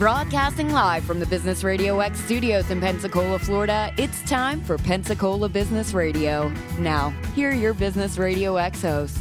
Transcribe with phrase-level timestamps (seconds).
[0.00, 5.46] Broadcasting live from the Business Radio X studios in Pensacola, Florida, it's time for Pensacola
[5.46, 6.48] Business Radio.
[6.78, 9.20] Now, here are your Business Radio X hosts.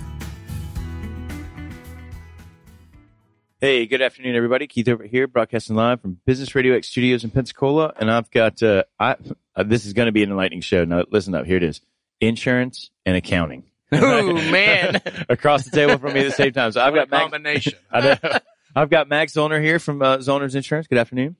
[3.60, 4.68] Hey, good afternoon, everybody.
[4.68, 8.64] Keith over here, broadcasting live from Business Radio X Studios in Pensacola, and I've got
[8.64, 9.18] uh, I
[9.58, 10.86] uh, this is going to be an enlightening show.
[10.86, 11.46] Now, listen up.
[11.46, 11.82] Here it is:
[12.22, 13.66] insurance and accounting.
[13.92, 16.72] Oh man, across the table from me at the same time.
[16.72, 17.74] So I've got Max, combination.
[17.92, 18.40] I know.
[18.76, 20.88] I've got Max Zollner here from uh, Zollner's Insurance.
[20.88, 21.36] Good afternoon.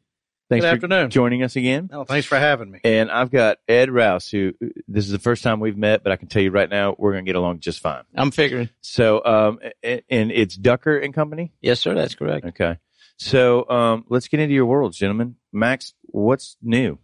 [0.50, 1.10] Thanks Good for afternoon.
[1.12, 1.92] joining us again.
[1.94, 2.80] Oh, thanks for having me.
[2.84, 4.54] And I've got Ed Rouse, who
[4.88, 7.12] this is the first time we've met, but I can tell you right now we're
[7.12, 8.02] going to get along just fine.
[8.16, 8.70] I'm figuring.
[8.82, 11.52] So, um, and it's Ducker and Company.
[11.62, 11.94] Yes, sir.
[11.94, 12.48] That's correct.
[12.48, 12.78] Okay.
[13.18, 15.36] So, um, let's get into your worlds, gentlemen.
[15.54, 16.98] Max, what's new?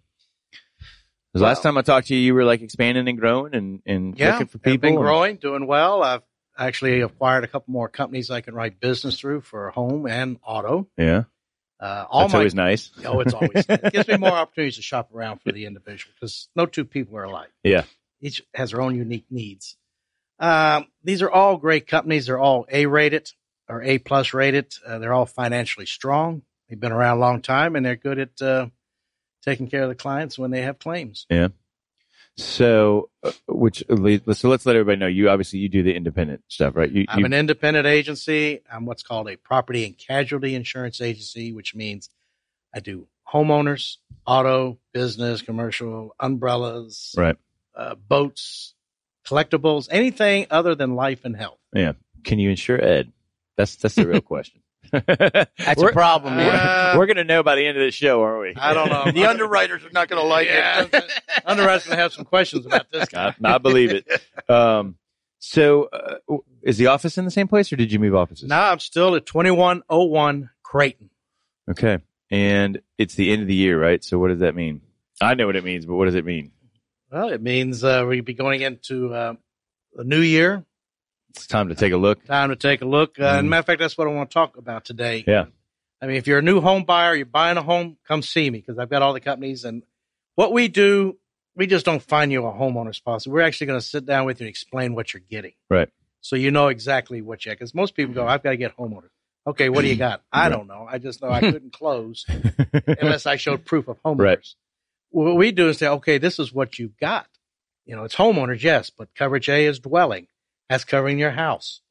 [1.36, 4.32] last time I talked to you, you were like expanding and growing and, and Yeah,
[4.32, 4.78] looking for I've people.
[4.80, 6.02] been and- growing, doing well.
[6.02, 6.22] I've
[6.58, 10.88] actually acquired a couple more companies I can write business through for home and auto.
[10.98, 11.24] yeah.
[11.78, 12.92] Uh, all That's my always nice.
[13.06, 13.80] oh, it's always nice.
[13.84, 17.18] it gives me more opportunities to shop around for the individual because no two people
[17.18, 17.52] are alike.
[17.64, 17.84] Yeah.
[18.22, 19.76] each has their own unique needs.
[20.40, 22.28] Um, these are all great companies.
[22.28, 23.30] They're all A rated
[23.68, 24.74] or A plus rated.
[24.88, 26.44] Uh, they're all financially strong.
[26.70, 28.68] They've been around a long time and they're good at uh,
[29.44, 31.26] taking care of the clients when they have claims.
[32.38, 36.76] So, uh, which so let's let everybody know you obviously you do the independent stuff,
[36.76, 36.92] right?
[36.92, 38.62] You, I'm you an independent agency.
[38.72, 42.10] I'm what's called a property and casualty insurance agency, which means
[42.74, 47.38] I do homeowners, auto, business, commercial, umbrellas, right?
[47.76, 48.74] uh, boats,
[49.26, 51.60] collectibles, anything other than life and health.
[51.74, 51.94] Yeah.
[52.24, 53.14] Can you insure Ed?
[53.56, 54.62] That's that's the real question.
[55.08, 56.34] That's we're, a problem.
[56.34, 56.98] Uh, man.
[56.98, 58.62] We're going to know by the end of this show, aren't we?
[58.62, 59.12] I don't know.
[59.14, 60.88] the underwriters are not going to like Yeah.
[60.92, 61.12] it.
[61.46, 63.36] Underwriters gonna have some questions about this guy.
[63.44, 64.50] I, I believe it.
[64.50, 64.96] Um,
[65.40, 68.50] so, uh, is the office in the same place, or did you move offices?
[68.50, 71.10] No, I'm still at 2101 Creighton.
[71.70, 72.00] Okay,
[72.32, 74.04] and it's the end of the year, right?
[74.04, 74.82] So, what does that mean?
[75.22, 76.52] I know what it means, but what does it mean?
[77.12, 79.34] Well, it means uh, we'll be going into uh,
[79.94, 80.66] the new year.
[81.36, 82.24] It's time to take a look.
[82.26, 83.20] Time to take a look.
[83.20, 83.50] Uh, and Mhm.
[83.50, 85.24] matter of fact, that's what I want to talk about today.
[85.28, 85.46] Yeah.
[86.02, 88.60] I mean, if you're a new home buyer, you're buying a home, come see me
[88.60, 89.64] because I've got all the companies.
[89.66, 89.84] And
[90.36, 91.18] what we do,
[91.56, 93.30] we just don't find you a homeowner's policy.
[93.30, 95.54] We're actually going to sit down with you and explain what you're getting.
[95.70, 95.90] Right.
[96.22, 99.10] So you know exactly what you're Because most people go, I've got to get homeowners.
[99.48, 100.24] Okay, what do you got?
[100.32, 100.50] I Right.
[100.56, 100.88] don't know.
[100.90, 102.26] I just know I couldn't close
[102.88, 104.20] unless I showed proof of homeowners.
[104.20, 104.48] Right.
[105.12, 107.28] What we do is say, okay, this is what you've got.
[107.86, 110.28] You know, it's homeowners, yes, but coverage A is dwelling.
[110.70, 111.82] That's covering your house.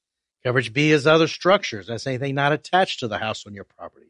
[0.44, 1.86] Coverage B is other structures.
[1.86, 4.06] That's anything not attached to the house on your property.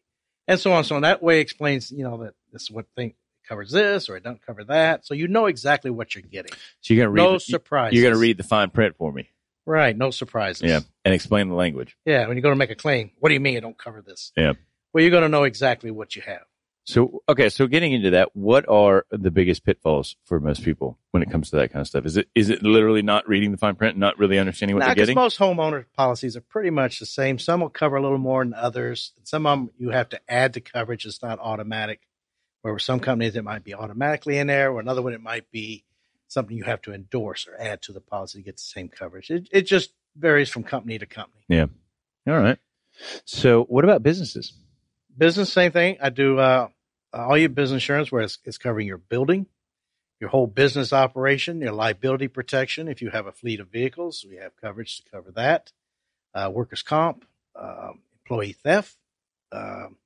[0.49, 0.85] And so on.
[0.85, 1.03] So on.
[1.03, 3.15] That way explains, you know, that this is what thing
[3.49, 5.07] covers this or it don't cover that.
[5.07, 6.53] So you know exactly what you're getting.
[6.81, 7.23] so you're going to read.
[7.31, 7.95] no the- surprises.
[7.95, 9.29] you're going to read the fine print for me,
[9.67, 9.97] Right.
[9.97, 10.63] No surprises.
[10.69, 11.97] yeah, and explain the language.
[12.05, 12.27] Yeah.
[12.27, 14.33] When you go to make a claim, what do you mean it don't cover this?
[14.37, 14.55] Yeah.
[14.93, 16.43] Well, you're going to know exactly what you have.
[16.87, 21.23] So, okay, so getting into that, what are the biggest pitfalls for most people when
[21.23, 22.05] it comes to that kind of stuff?
[22.05, 24.81] Is it is it literally not reading the fine print, and not really understanding what
[24.81, 25.15] Now, they're getting?
[25.15, 27.39] most homeowner policies are pretty much the same.
[27.39, 29.13] Some will cover a little more than others.
[29.23, 31.07] Some of them you have to add to coverage.
[31.07, 32.01] It's not automatic.
[32.61, 35.85] Where some companies it might be automatically in there, or another one it might be
[36.29, 39.31] something you have to endorse or add to the policy to get the same coverage.
[39.31, 41.45] It, it just varies from company to company.
[41.49, 41.67] Yeah.
[42.27, 42.59] All right.
[43.25, 44.53] So, what about businesses?
[45.17, 45.99] Business, same thing.
[46.03, 46.69] I do uh,
[47.13, 49.47] all your business insurance where it's, it's covering your building,
[50.21, 52.89] your whole business operation, your liability protection.
[52.89, 55.73] If you have a fleet of vehicles, we have coverage to cover that.
[56.35, 58.97] Uh, workers' comp, um, employee theft,
[59.53, 59.97] um,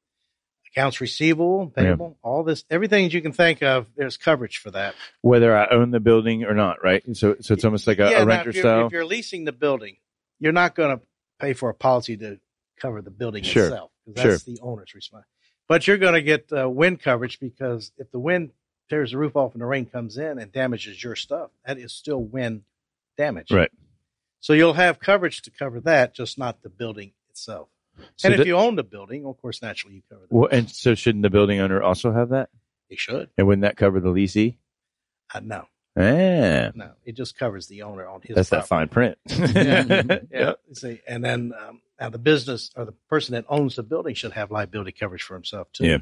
[0.70, 4.94] accounts receivable, payable, all this, everything you can think of, there's coverage for that.
[5.22, 7.02] Whether I own the building or not, right?
[7.16, 8.86] So, so it's almost like a, yeah, a renter if you're, style.
[8.86, 9.96] If you're leasing the building,
[10.38, 11.02] you're not going to
[11.40, 12.38] pay for a policy to
[12.78, 13.64] cover the building Sure.
[13.64, 13.90] itself.
[14.14, 15.24] 'Cause That's the owner's response.
[15.68, 18.50] But you're going to get uh, wind coverage because if the wind
[18.88, 21.92] tears the roof off and the rain comes in and damages your stuff, that is
[21.92, 22.62] still wind
[23.16, 23.50] damage.
[23.50, 23.70] Right.
[24.40, 27.68] So you'll have coverage to cover that, just not the building itself.
[28.16, 30.32] So and if you own the building, of course, naturally you cover that.
[30.34, 32.48] well, and so shouldn't the building owner also have that?
[32.88, 33.28] You should.
[33.36, 34.56] And wouldn't that cover the leasee?
[35.34, 35.66] Uh, no,
[35.96, 36.92] Ah, no.
[37.04, 39.18] It just covers the owner on his that's that fine print.
[39.26, 40.52] yeah, yeah.
[40.68, 44.14] You See, and then um, now the business or the person that owns the building
[44.14, 45.86] should have liability coverage for himself too.
[45.86, 45.98] Yeah.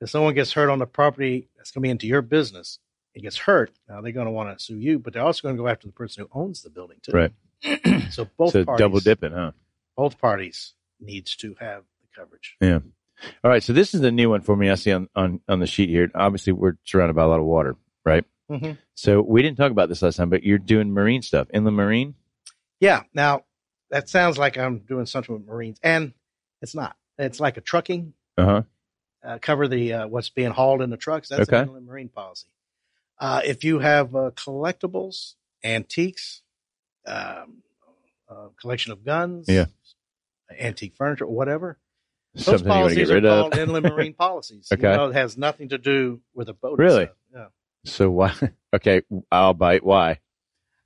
[0.00, 2.78] If someone gets hurt on the property that's going to be into your business,
[3.14, 3.72] it gets hurt.
[3.88, 5.86] Now they're going to want to sue you, but they're also going to go after
[5.86, 7.12] the person who owns the building too.
[7.12, 7.32] Right.
[8.10, 9.52] so both so parties, double dipping, huh?
[9.96, 12.56] both parties needs to have the coverage.
[12.60, 12.80] Yeah.
[13.44, 14.70] All right, so this is the new one for me.
[14.70, 16.10] I see on, on, on the sheet here.
[16.14, 18.24] Obviously, we're surrounded by a lot of water, right?
[18.50, 18.78] Mhm.
[18.94, 22.14] So we didn't talk about this last time, but you're doing marine stuff, inland marine.
[22.80, 23.02] Yeah.
[23.12, 23.44] Now
[23.90, 26.12] that sounds like I'm doing something with Marines, and
[26.62, 26.96] it's not.
[27.18, 28.14] It's like a trucking.
[28.38, 28.62] Uh huh.
[29.22, 31.28] uh, cover the uh, what's being hauled in the trucks.
[31.28, 31.62] That's Okay.
[31.62, 32.48] inland marine policy.
[33.18, 36.40] Uh, if you have uh, collectibles, antiques,
[37.06, 37.62] um,
[38.30, 39.66] uh, collection of guns, Yeah.
[40.58, 41.78] antique furniture, whatever,
[42.34, 43.50] those Something you want to policies get rid are of.
[43.50, 44.68] called inland marine policies.
[44.70, 44.90] You Okay.
[44.96, 46.78] know, it has nothing to do with a boat.
[46.78, 47.02] Really?
[47.04, 47.18] itself.
[47.34, 47.46] Yeah,
[47.84, 48.34] So why?
[48.72, 49.02] Okay,
[49.32, 49.82] I'll bite.
[49.84, 50.20] Why?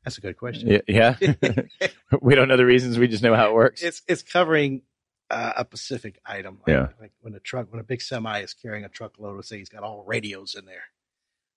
[0.04, 0.68] That's a good question.
[0.88, 1.32] Yeah, yeah?
[2.20, 2.98] we don't know the reasons.
[2.98, 3.82] We just know how it works.
[3.82, 4.82] it's it's covering
[5.30, 6.58] uh, a specific item.
[6.66, 6.88] Like, Yeah.
[7.00, 9.68] like when a truck, when a big semi is carrying a truckload, let's say he's
[9.70, 10.84] got all radios in there,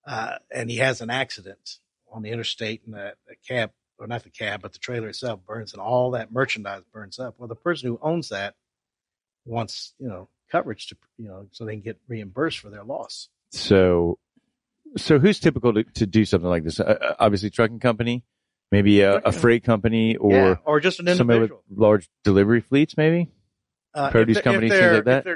[0.06, 1.76] uh, and he has an accident
[2.10, 5.40] on the interstate, and the, the cab, or not the cab, but the trailer itself
[5.46, 7.34] burns, and all that merchandise burns up.
[7.38, 8.54] Well, the person who owns that
[9.44, 13.28] wants you know coverage to you know so they can get reimbursed for their loss.
[13.50, 14.18] So,
[14.96, 16.80] so who's typical to, to do something like this?
[16.80, 18.24] Uh, Uh, obviously, trucking company,
[18.70, 21.62] maybe a, a freight company, or Yeah, or just an somebody with individual.
[21.74, 23.30] large delivery fleets, maybe.
[23.94, 25.26] Uh, Produce if they- if companies, things like that?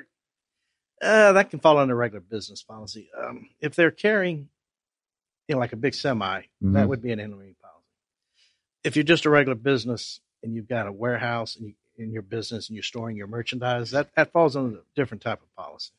[1.03, 3.11] Uh, that can fall under regular business policy.
[3.19, 4.49] Um, if they're carrying,
[5.49, 6.75] you know, like a big semi, Mhm.
[6.75, 7.79] that would be an inland policy.
[8.85, 12.23] If you're just a regular business and you've got a warehouse and you, in your
[12.23, 15.93] business and you're storing your merchandise, that that falls under a different type of policy.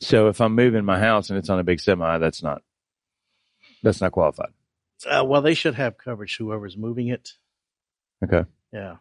[0.00, 2.62] So, if I'm moving my house and it's on a big semi, that's not
[3.82, 4.52] that's not qualified.
[5.04, 6.36] Uh, well, they should have coverage.
[6.36, 7.32] Whoever's moving it,
[8.24, 8.96] Okay, Yeah.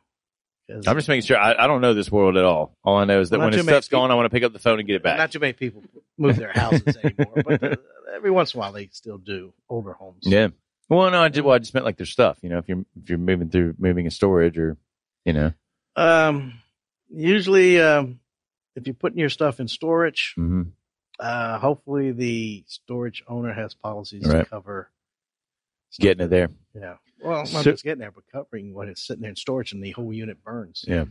[0.68, 1.38] I'm just making sure.
[1.38, 2.76] I, I don't know this world at all.
[2.84, 4.80] All I know is that when stuff's gone, I want to pick up the phone
[4.80, 5.18] and get it back.
[5.20, 5.84] Not too many people
[6.18, 7.76] move their houses anymore, but uh,
[8.16, 10.24] every once in a while they still do older homes.
[10.24, 10.48] Yeah.
[10.90, 12.40] Well, no, I just, well, I just meant like their stuff.
[12.42, 14.78] You know, if you're if you're moving through moving a storage or,
[15.24, 15.54] you know,
[15.96, 16.60] Um,
[17.10, 18.20] usually, um,
[18.76, 20.64] if you're putting your stuff in storage, hmm
[21.20, 24.44] uh, hopefully the storage owner has policies Right.
[24.44, 24.90] to cover
[26.00, 26.50] getting it there.
[26.74, 26.96] Yeah.
[27.22, 29.84] Well, not So- just getting there, but covering when it's sitting there in storage and
[29.84, 30.86] the whole unit burns.
[30.88, 31.06] Yeah.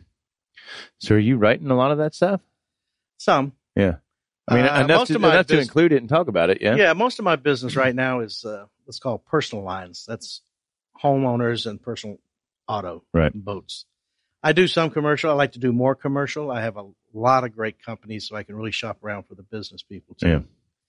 [0.99, 2.41] So, are you writing a lot of that stuff?
[3.19, 3.53] Some.
[3.75, 3.97] Yeah.
[4.47, 6.51] I mean, Uh, enough, most to, of my enough to include it and talk about
[6.51, 6.61] it.
[6.61, 6.77] Yeah.
[6.77, 6.93] Yeah.
[6.93, 10.05] most of my business right now is uh, what's called personal lines.
[10.07, 10.43] That's
[11.03, 12.19] homeowners and personal
[12.69, 13.33] auto Right.
[13.33, 13.87] and boats.
[14.43, 15.31] I do some commercial.
[15.31, 16.51] I like to do more commercial.
[16.51, 19.43] I have a lot of great companies, so I can really shop around for the
[19.43, 20.29] business people too.
[20.29, 20.41] Yeah.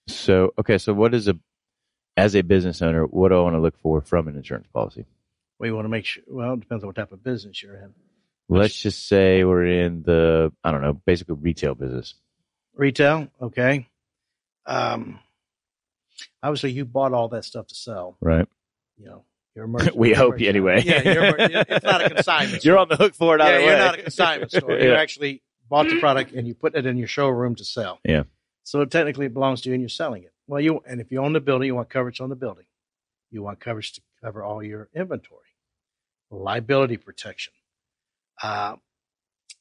[0.07, 0.77] So, okay.
[0.77, 1.39] So, what is a
[2.17, 5.05] as a business owner, what do I want to look for from an insurance policy?
[5.59, 6.23] We want to make sure.
[6.27, 7.93] Well, it depends on what type of business you're in.
[8.47, 12.13] Let's just say we're in the I don't know, basically retail business.
[12.75, 13.87] Retail, okay.
[14.65, 15.19] Um,
[16.43, 18.17] obviously, you bought all that stuff to sell.
[18.21, 18.47] Right.
[18.97, 19.23] You know,
[19.55, 20.81] your merch- we hope anyway.
[20.85, 22.65] Yeah, your, it's not a consignment.
[22.65, 23.41] You're on the hook for it.
[23.41, 23.77] yeah, you're way.
[23.77, 24.71] not a consignment store.
[24.79, 24.99] You Yeah.
[24.99, 27.99] actually bought the product and you put it in your showroom to sell.
[28.03, 28.23] Yeah.
[28.63, 30.33] So technically, it belongs to you and you're selling it.
[30.47, 32.65] Well, you and if you own the building, you want coverage on the building.
[33.31, 35.49] You want coverage to cover all your inventory,
[36.29, 37.53] liability protection.
[38.41, 38.75] Uh,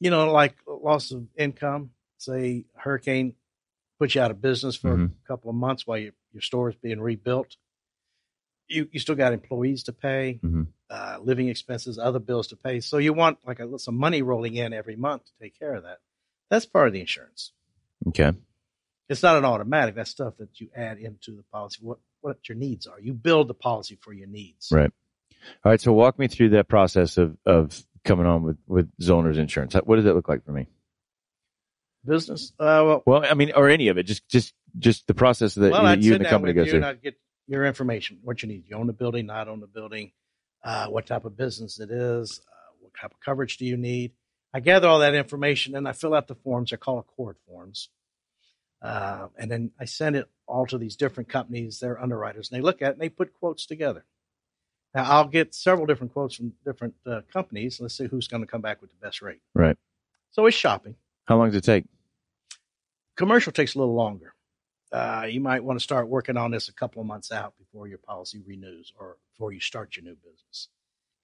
[0.01, 1.91] you know, like loss of income.
[2.19, 3.35] Say hurricane
[3.99, 5.11] puts you out of business for Mhm.
[5.13, 7.57] a couple of months while your your store is being rebuilt.
[8.69, 10.67] You you still got employees to pay, Mhm.
[10.91, 12.81] uh, living expenses, other bills to pay.
[12.81, 15.83] So you want like a, some money rolling in every month to take care of
[15.85, 16.01] that.
[16.51, 17.53] That's part of the insurance.
[18.09, 18.33] Okay.
[19.09, 19.95] It's not an automatic.
[19.95, 21.79] That's stuff that you add into the policy.
[21.83, 22.99] What what your needs are.
[22.99, 24.69] You build the policy for your needs.
[24.73, 24.91] Right.
[25.65, 25.81] All right.
[25.81, 29.75] So walk me through that process of of coming on with with Zollner's insurance.
[29.75, 30.69] What does that look like for me?
[32.05, 32.53] Business.
[32.59, 34.05] Uh, well, Well, I mean, or any of it.
[34.05, 36.71] Just just just the process that well, you, you and the company with go you
[36.71, 36.77] through.
[36.79, 38.19] and I'd get your information.
[38.23, 38.65] What you need.
[38.67, 40.13] You own the building, not own the building.
[40.63, 42.41] Uh, what type of business it is.
[42.47, 44.13] Uh, what type of coverage do you need?
[44.55, 46.71] I gather all that information and I fill out the forms.
[46.71, 47.89] They're called ACORD forms.
[48.85, 52.63] Uh, and then I send it all to these different companies, their underwriters, and they
[52.63, 54.05] look at it and they put quotes together.
[54.95, 57.81] Now I'll get several different quotes from different uh, companies.
[57.81, 59.41] Let's see who's going to come back with the best rate.
[59.55, 59.79] Right.
[60.33, 60.97] So it's shopping.
[61.25, 61.87] How long does it take?
[63.17, 64.35] Commercial takes a little longer.
[64.93, 67.89] Uh, you might want to start working on this a couple of months out before
[67.89, 70.69] your policy renews or before you start your new business.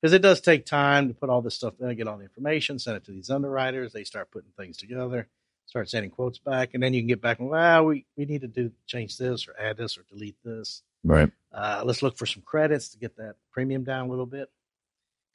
[0.01, 2.79] Because it does take time to put all this stuff in, get all the information,
[2.79, 3.93] send it to these underwriters.
[3.93, 5.29] They start putting things together,
[5.71, 8.41] start sending quotes back, and then you can get back and, well, we, we need
[8.41, 10.83] to do change this or add this or delete this.
[11.05, 11.31] Right.
[11.55, 14.51] Uh, let's look for some credits to get that premium down a little bit.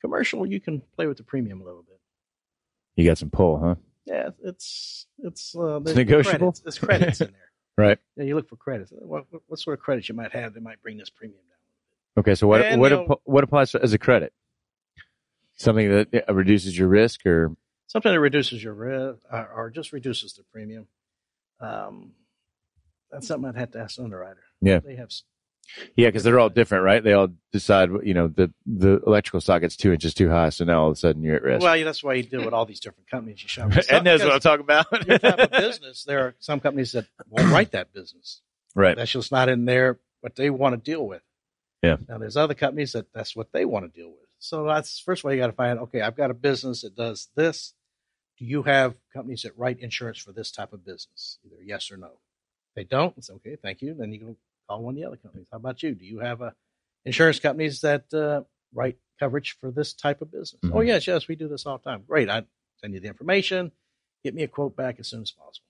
[0.02, 2.00] Commercial, you can play with the premium a little bit.
[2.98, 3.76] You got some pull, huh?
[4.06, 6.52] Yeah, it's it's uh, there's negotiable?
[6.52, 6.60] Credits.
[6.60, 7.42] There's credits in there.
[7.78, 8.00] Right.
[8.16, 8.94] Yeah, you look for credits.
[8.96, 12.22] What, what, sort of credits you might have that might bring this premium down?
[12.22, 12.34] Okay.
[12.34, 14.32] So what And what they'll- app- what applies as a credit?
[15.58, 17.54] Something that uh, reduces your risk, or
[17.96, 20.86] Something that reduces your risk or, or just reduces the premium.
[21.62, 22.12] Um,
[23.10, 24.42] that's something I'd have to ask the underwriter.
[24.60, 24.80] Yeah.
[24.80, 25.12] they have
[25.96, 27.02] Yeah, because they're all different, right?
[27.02, 30.82] They all decide, you know, the the electrical socket's two inches too high, so now
[30.82, 31.64] all of a sudden you're at risk.
[31.64, 33.42] Well, yeah, that's why you deal with all these different companies.
[33.42, 33.70] You shop.
[33.74, 33.90] with.
[33.90, 34.88] Ed knows what I'm talking about.
[35.08, 36.04] you have a business.
[36.04, 38.42] There are some companies that won't write that business.
[38.76, 38.98] right.
[38.98, 41.22] That's just not in there what they want to deal with.
[41.82, 41.96] Yeah.
[42.10, 44.28] Now there's other companies that that's what they want to deal with.
[44.40, 45.80] So that's first of all you got to find.
[45.80, 47.74] Okay, I've got a business that does this.
[48.38, 51.40] Do you have companies that write insurance for this type of business?
[51.46, 52.08] Either yes or no.
[52.08, 53.56] If they don't, it's okay.
[53.62, 53.94] Thank you.
[53.94, 54.36] Then you can
[54.68, 55.48] call one of the other companies.
[55.52, 55.96] How about you?
[55.96, 56.54] Do you have a
[57.06, 58.42] insurance companies that uh,
[58.74, 60.60] write coverage for this type of business?
[60.66, 60.88] Oh Mhm.
[60.88, 62.04] yes, yes, we do this all the time.
[62.08, 62.30] Great.
[62.30, 62.44] I
[62.82, 63.72] send you the information.
[64.24, 65.66] Get me a quote back as soon as possible.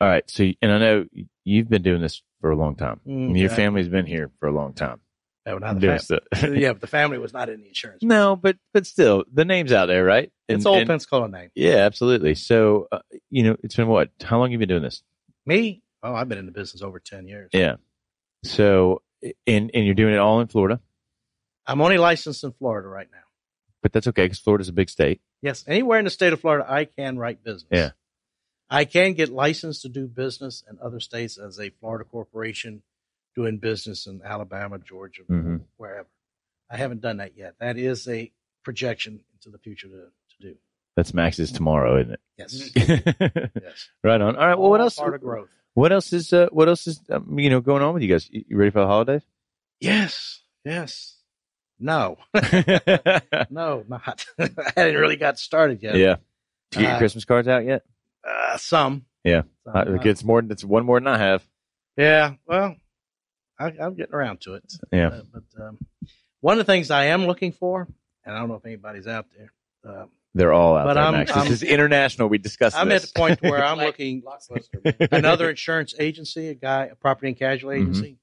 [0.00, 0.28] All right.
[0.30, 1.06] So, and I know
[1.44, 3.00] you've been doing this for a long time.
[3.06, 5.00] Mm, Your family's been here for a long time.
[5.46, 8.02] No, not the fam- yeah, but the family was not in the insurance.
[8.02, 10.30] no, but but still, the name's out there, right?
[10.48, 11.50] it's And- old and- Pensacola name.
[11.54, 12.34] Yeah, absolutely.
[12.34, 12.98] So, uh,
[13.30, 14.10] you know, it's been what?
[14.22, 15.02] How long have you been doing this?
[15.46, 15.82] Me?
[16.02, 17.50] Oh, I've been in the business over ten years.
[17.52, 17.76] Yeah.
[18.44, 19.02] So,
[19.46, 20.80] and and you're doing it all in Florida,
[21.66, 23.18] I'm only licensed in Florida right now.
[23.82, 25.20] but that's okay because Florida's a big state.
[25.42, 27.64] Yes, anywhere in the state of Florida, I can write business.
[27.70, 27.90] Yeah.
[28.68, 32.82] I can get licensed to do business in other states as a Florida corporation
[33.36, 35.62] doing business in Alabama, Georgia, Mhm.
[35.76, 36.08] wherever.
[36.70, 37.54] I haven't done that yet.
[37.60, 38.32] That is a
[38.64, 40.56] projection into the future to, to do.
[40.96, 42.20] That's Max's tomorrow, isn't it?
[42.36, 42.70] yes.
[42.76, 43.88] Yes.
[44.04, 44.36] Right on.
[44.36, 44.58] All right.
[44.58, 44.96] Well, what All else?
[44.96, 45.48] Part of growth.
[45.74, 48.28] What else is uh, what else is um, you know going on with you guys?
[48.30, 49.22] You you ready for the holidays?
[49.80, 50.40] Yes.
[50.64, 51.16] Yes.
[51.78, 52.18] No.
[53.50, 54.26] no, not.
[54.38, 55.94] I hadn't really got started yet.
[55.96, 56.16] yeah.
[56.70, 57.82] Did you get your Uh, Christmas cards out yet?
[58.28, 59.06] Uh, some.
[59.24, 59.42] Yeah.
[59.64, 60.40] Some, Uh, uh, it's more.
[60.40, 61.46] It's one more than I have.
[61.96, 62.76] Yeah, well,
[63.60, 64.64] I, I'm getting around to it.
[64.92, 65.08] Yeah.
[65.08, 65.78] Uh, but um,
[66.40, 67.86] one of the things I am looking for,
[68.24, 69.52] and I don't know if anybody's out there,
[69.88, 71.30] uh, They're all out But there, I'm- Max.
[71.30, 72.28] I'm- this is international.
[72.28, 74.22] We discussed I'm at the point where I'm looking
[75.12, 77.82] another insurance agency, a guy, a property and casualty Mhm.
[77.82, 78.18] agency.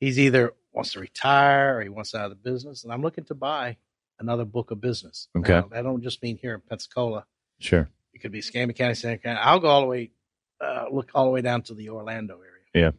[0.00, 3.24] He's either wants to retire or he wants out of the business, and I'm looking
[3.24, 3.76] to buy
[4.20, 5.28] another book of business.
[5.36, 5.52] Okay.
[5.52, 7.24] Now, I don't just mean here in Pensacola.
[7.58, 7.88] Sure.
[8.14, 9.38] It could be Escambia County, Santa County.
[9.40, 10.10] I'll go all the way,
[10.60, 12.40] uh, look all the way down to the Orlando
[12.74, 12.94] area.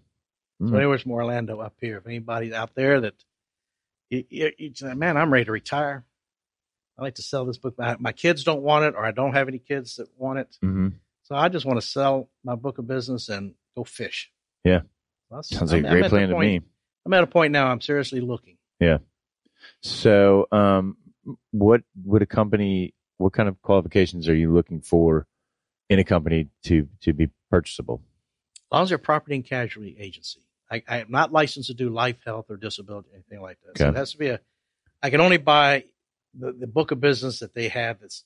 [0.59, 0.75] So Mhm.
[0.77, 1.97] anywhere's more Orlando up here.
[1.97, 3.15] If anybody's out there that
[4.09, 6.05] you, you, you say, man, I'm ready to retire.
[6.97, 7.77] I like to sell this book.
[7.77, 10.57] My, my kids don't want it, or I don't have any kids that want it.
[10.61, 10.95] Mhm.
[11.23, 14.31] So I just want to sell my book of business and go fish.
[14.65, 14.81] Yeah.
[15.29, 16.69] That's- Sounds like a great plan to point- me.
[17.05, 17.67] I'm at a point now.
[17.67, 18.57] I'm seriously looking.
[18.81, 18.97] Yeah.
[19.81, 20.97] So, um,
[21.51, 22.93] what would a company?
[23.17, 25.27] What kind of qualifications are you looking for
[25.89, 28.01] in a company to to be purchasable?
[28.55, 31.73] As long as they're a property and casualty agency, I, I am not licensed to
[31.73, 33.77] do life, health, or disability, anything like that.
[33.77, 34.39] So it has to be a.
[35.01, 35.85] I can only buy
[36.37, 38.23] the, the book of business that they have that's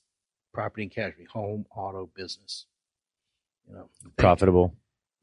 [0.52, 2.66] property and casualty, home, auto, business.
[3.68, 4.74] You know, they- Profitable.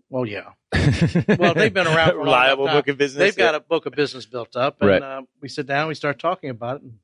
[0.10, 0.50] Well, yeah,
[1.40, 2.76] Well, they've been around for a long reliable time.
[2.76, 3.18] book of business.
[3.20, 5.02] they've got a book of business built up, and Right.
[5.02, 7.00] uh, we sit down, we start talking about it, and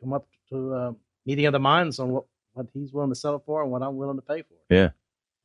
[0.00, 0.94] come up to a
[1.24, 3.82] meeting of the minds on what what he's willing to sell it for and what
[3.82, 4.54] I'm willing to pay for.
[4.54, 4.92] it.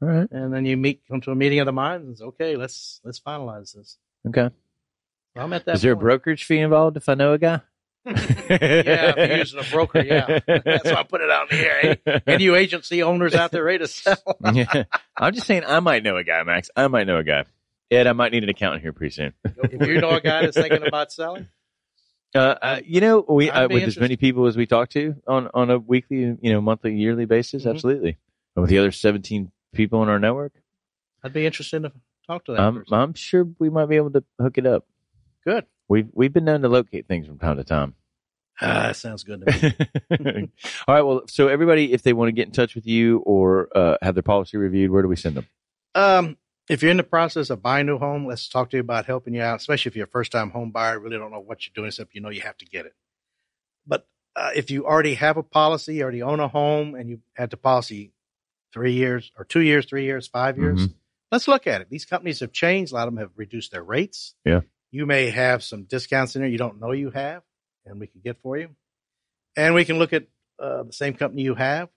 [0.02, 0.28] All right.
[0.32, 3.00] And then you meet, come to a meeting of the minds, and say, okay, let's
[3.04, 3.98] let's finalize this.
[4.28, 4.50] Okay.
[5.36, 5.76] So I'm at that.
[5.76, 7.62] Is there a brokerage fee involved if I know a guy?
[8.06, 8.16] yeah,
[8.50, 10.40] if you're using a broker, yeah.
[10.48, 11.98] That's why I put it out in the air.
[12.06, 14.18] Any, any you agency owners out there ready to sell?
[14.54, 14.86] yeah.
[15.16, 16.72] I'm just saying I might know a guy, Max.
[16.76, 17.46] I might know a guy.
[17.92, 19.34] Ed, I might need an accountant here pretty soon.
[19.44, 21.48] if you know a guy that's thinking about selling,
[22.34, 25.50] Uh, uh, you know, we uh, with as many people as we talk to on
[25.54, 27.72] on a weekly, you know, monthly, yearly basis, Mhm.
[27.72, 28.18] absolutely.
[28.56, 30.54] And with the other 17 people in our network,
[31.24, 31.92] I'd be interested to
[32.28, 32.84] talk to that I'm.
[32.92, 34.86] I'm sure we might be able to hook it up.
[35.46, 35.66] Good.
[35.88, 37.96] We've we've been known to locate things from time to time.
[38.62, 39.76] Ah, that sounds good to
[40.20, 40.50] me.
[40.88, 41.02] All right.
[41.02, 44.14] Well, so everybody, if they want to get in touch with you or uh, have
[44.14, 45.48] their policy reviewed, where do we send them?
[45.96, 46.38] Um,
[46.70, 49.06] if you're in the process of buying a new home, let's talk to you about
[49.06, 51.66] helping you out, especially if you're a first time home buyer, really don't know what
[51.66, 52.94] you're doing except you know you have to get it.
[53.88, 57.20] But uh, if you already have a policy, you already own a home, and you
[57.34, 58.14] had the policy
[58.74, 60.94] three years or two years, three years, 5 years, Mhm.
[61.32, 61.90] let's look at it.
[61.90, 62.92] These companies have changed.
[62.92, 64.36] A lot of them have reduced their rates.
[64.46, 64.62] Yeah.
[64.92, 67.44] You may have some discounts in there you don't know you have,
[67.86, 68.76] and we can get for you.
[69.56, 70.28] And we can look at
[70.60, 71.90] uh, the same company you have,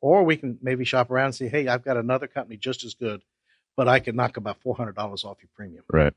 [0.00, 2.94] or we can maybe shop around and say, hey, I've got another company just as
[2.94, 3.22] good,
[3.76, 6.14] but I can knock about $400 off your premium Right.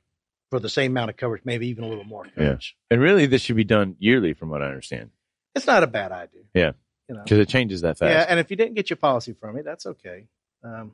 [0.51, 2.77] for the same amount of coverage, maybe even a little more coverage.
[2.91, 5.11] And really, this should be done yearly, from what I understand,
[5.55, 6.43] It's not a bad idea.
[6.53, 6.71] Yeah.
[7.09, 8.11] You know, because it changes that fast.
[8.11, 8.25] yeah.
[8.29, 10.27] And if you didn't get your policy from me, that's okay.
[10.63, 10.91] Um,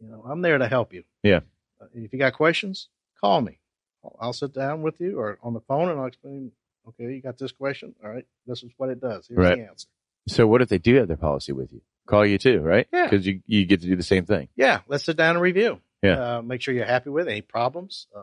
[0.00, 1.04] you know, I'm there to help you.
[1.22, 1.40] Yeah.
[1.80, 2.88] Uh, if you got questions,
[3.20, 3.58] call me.
[4.02, 6.52] I'll, I'll sit down with you or on the phone and I'll explain.
[6.88, 7.94] Okay, you got this question.
[8.02, 9.26] All right, this is what it does.
[9.28, 9.58] Here's Right.
[9.58, 9.86] the answer.
[10.28, 11.82] So, what if they do have their policy with you?
[12.06, 12.86] Call you too, right?
[12.92, 13.04] Yeah.
[13.08, 14.48] Because you you get to do the same thing.
[14.56, 15.80] Yeah, let's sit down and review.
[16.02, 16.38] Yeah.
[16.38, 17.32] Uh, make sure you're happy with it.
[17.32, 18.06] any problems.
[18.16, 18.22] Uh,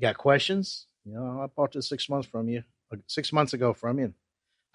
[0.00, 0.86] got questions.
[1.04, 2.62] You know, I bought this six months from you,
[2.92, 4.14] uh, six months ago from you.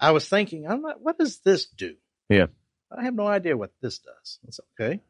[0.02, 1.94] I was thinking, I'm not, what does this do?
[2.28, 2.46] Yeah.
[2.90, 4.38] I have no idea what this does.
[4.46, 5.00] It's okay.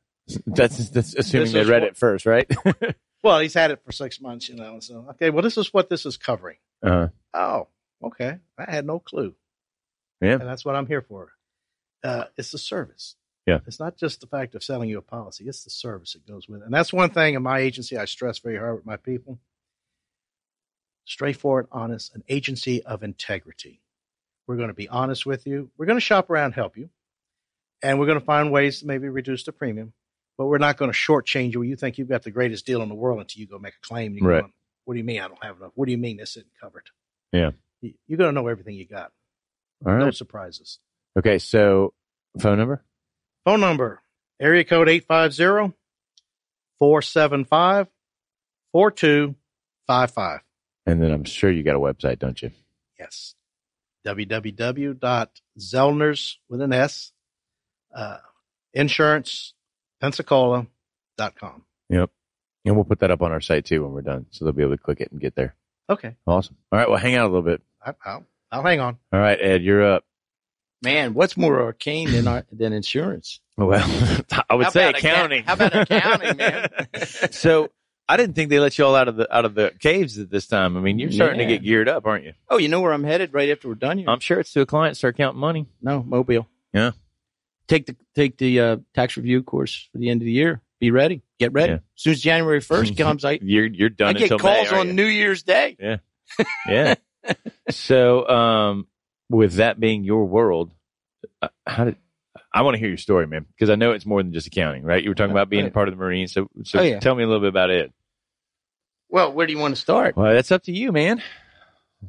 [0.46, 2.48] That's, that's assuming This they read what- it first, right?
[3.24, 4.80] Well, he's had it for six months, you know.
[4.80, 6.56] So, okay, well, this is what this is covering.
[6.82, 7.06] Uh-huh.
[7.32, 7.68] Oh,
[8.02, 8.38] okay.
[8.58, 9.36] I had no clue.
[10.20, 10.32] Yeah.
[10.32, 11.30] And that's what I'm here for.
[12.02, 13.14] Uh, it's the service.
[13.46, 13.60] Yeah.
[13.64, 16.48] It's not just the fact of selling you a policy, it's the service that goes
[16.48, 16.64] with it.
[16.64, 19.38] And that's one thing in my agency I stress very hard with my people
[21.04, 23.82] straightforward, honest, an agency of integrity.
[24.46, 25.70] We're going to be honest with you.
[25.78, 26.90] We're going to shop around, help you,
[27.82, 29.92] and we're going to find ways to maybe reduce the premium.
[30.38, 32.82] But we're not going to shortchange you where you think you've got the greatest deal
[32.82, 34.14] in the world until you go make a claim.
[34.14, 34.40] You're Right.
[34.40, 34.52] going,
[34.84, 35.72] what do you mean I don't have enough?
[35.74, 36.86] What do you mean this isn't covered?
[37.32, 37.50] Yeah.
[37.80, 39.12] You- You're going to know everything you got.
[39.86, 40.78] all No surprises.
[41.18, 41.38] Okay.
[41.38, 41.92] So
[42.40, 42.82] phone number?
[43.44, 44.00] Phone number
[44.40, 45.76] area code 850
[46.78, 47.88] 475
[48.72, 50.40] 4255.
[50.86, 52.50] And then I'm sure you got a website, don't you?
[52.98, 53.34] Yes.
[54.06, 57.12] www.zellners with an S,
[57.94, 58.18] uh,
[58.72, 59.54] insurance,
[60.00, 61.64] Pensacola.com.
[61.88, 62.10] Yep.
[62.64, 64.26] And we'll put that up on our site too when we're done.
[64.30, 65.54] So they'll be able to click it and get there.
[65.90, 66.14] Okay.
[66.26, 66.56] Awesome.
[66.70, 66.88] All right.
[66.88, 67.60] Well, hang out a little bit.
[67.84, 68.98] I, I'll, I'll hang on.
[69.12, 70.04] All right, Ed, you're up.
[70.82, 73.40] Man, what's more arcane than our, than insurance?
[73.56, 73.80] Well,
[74.50, 75.44] I would How say about acca- accounting.
[75.44, 76.68] how about accounting, man?
[77.32, 77.70] so
[78.12, 80.28] I didn't think they let you all out of the out of the caves at
[80.30, 80.76] this time.
[80.76, 81.46] I mean, you're starting Yeah.
[81.46, 82.34] to get geared up, aren't you?
[82.50, 84.08] Oh, you know where I'm headed right after we're done here?
[84.10, 85.66] I'm sure it's to a client start counting money.
[85.80, 86.46] no, Mobile.
[86.74, 86.90] Yeah.
[87.68, 90.60] Take the take the uh, tax review course for the end of the year.
[90.78, 91.22] Be ready.
[91.38, 91.72] Get ready.
[91.72, 91.76] Yeah.
[91.76, 94.88] As soon as January first comes, I You're you're done I get calls May, on
[94.88, 94.92] you?
[94.92, 95.76] New Year's Day.
[95.80, 95.96] Yeah.
[96.68, 96.94] Yeah.
[97.70, 98.86] so, um,
[99.30, 100.72] with that being your world,
[101.40, 101.96] uh, how did
[102.52, 103.46] I want to hear your story, man?
[103.54, 105.02] Because I know it's more than just accounting, right?
[105.02, 106.98] You were talking about being part of the Marines, so so Oh, yeah.
[107.00, 107.92] tell me a little bit about it.
[109.12, 110.16] Well, where do you want to start?
[110.16, 111.22] Well, that's up to you, man.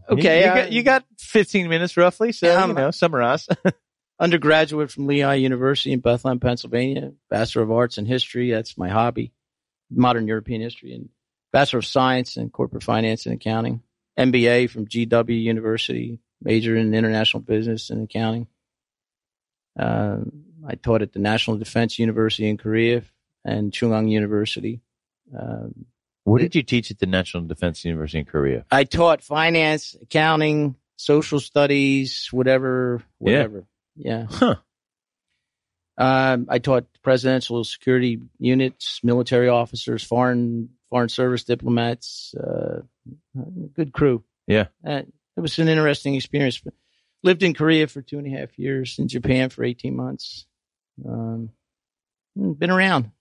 [0.09, 3.47] Okay, you, you got you got 15 minutes roughly, so Yeah, you know, summarize.
[4.19, 7.11] Undergraduate from Lehigh University in Bethlehem, Pennsylvania.
[7.29, 8.51] Bachelor of Arts in History.
[8.51, 9.33] That's my hobby.
[9.91, 11.09] Modern European History and
[11.51, 13.83] Bachelor of Science in Corporate Finance and Accounting.
[14.17, 16.19] MBA from GW University.
[16.41, 18.47] Major in International Business and Accounting.
[19.77, 20.19] Uh,
[20.65, 23.03] I taught at the National Defense University in Korea
[23.43, 24.79] and Chung-Ang University.
[25.37, 25.85] Um,
[26.23, 28.65] what did you teach at the National Defense University in Korea?
[28.71, 33.65] I taught finance, accounting, social studies, whatever, whatever.
[33.95, 34.27] Yeah.
[34.29, 34.55] Huh.
[35.97, 42.33] Um, I taught presidential security units, military officers, foreign foreign service diplomats.
[42.35, 42.81] Uh,
[43.75, 44.23] good crew.
[44.47, 44.67] Yeah.
[44.85, 45.03] Uh,
[45.37, 46.61] it was an interesting experience.
[47.21, 50.45] Lived in Korea for two and a half years, in Japan for eighteen months.
[51.07, 51.51] Um,
[52.35, 53.11] been around.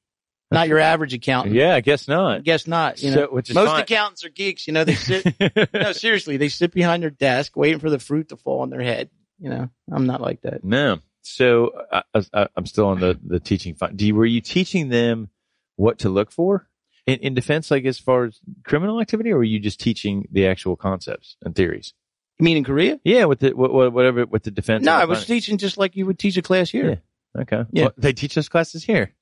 [0.52, 1.54] Not your average accountant.
[1.54, 2.36] Yeah, I guess not.
[2.36, 3.02] I guess not.
[3.02, 3.80] You know, So- which is most fine.
[3.82, 4.66] accountants are geeks.
[4.66, 5.34] You know, they sit.
[5.74, 8.82] no, seriously, they sit behind their desk waiting for the fruit to fall on their
[8.82, 9.10] head.
[9.38, 10.62] You know, I'm not like that.
[10.64, 10.98] No.
[11.22, 12.02] So I,
[12.34, 13.76] I, I'm still on the the teaching.
[13.94, 15.30] Do you, were you teaching them
[15.76, 16.68] what to look for
[17.06, 20.46] in, in defense, like as far as criminal activity, or were you just teaching the
[20.46, 21.94] actual concepts and theories?
[22.38, 22.98] You mean in Korea?
[23.04, 24.84] Yeah, with the what, what- whatever with the defense.
[24.84, 27.00] No, I was teaching just like you would teach a class here.
[27.36, 27.42] Yeah.
[27.42, 27.64] okay.
[27.72, 27.82] Yeah.
[27.84, 29.12] Well, they teach us classes here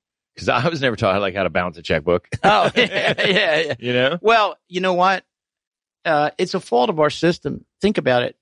[0.41, 2.29] because I was never taught like how to balance a checkbook.
[2.43, 3.75] Oh, yeah, yeah, yeah.
[3.79, 4.19] you know.
[4.23, 5.25] Well, you know what?
[6.05, 7.67] Uh, it's a fault of our system.
[7.81, 8.37] Think about it.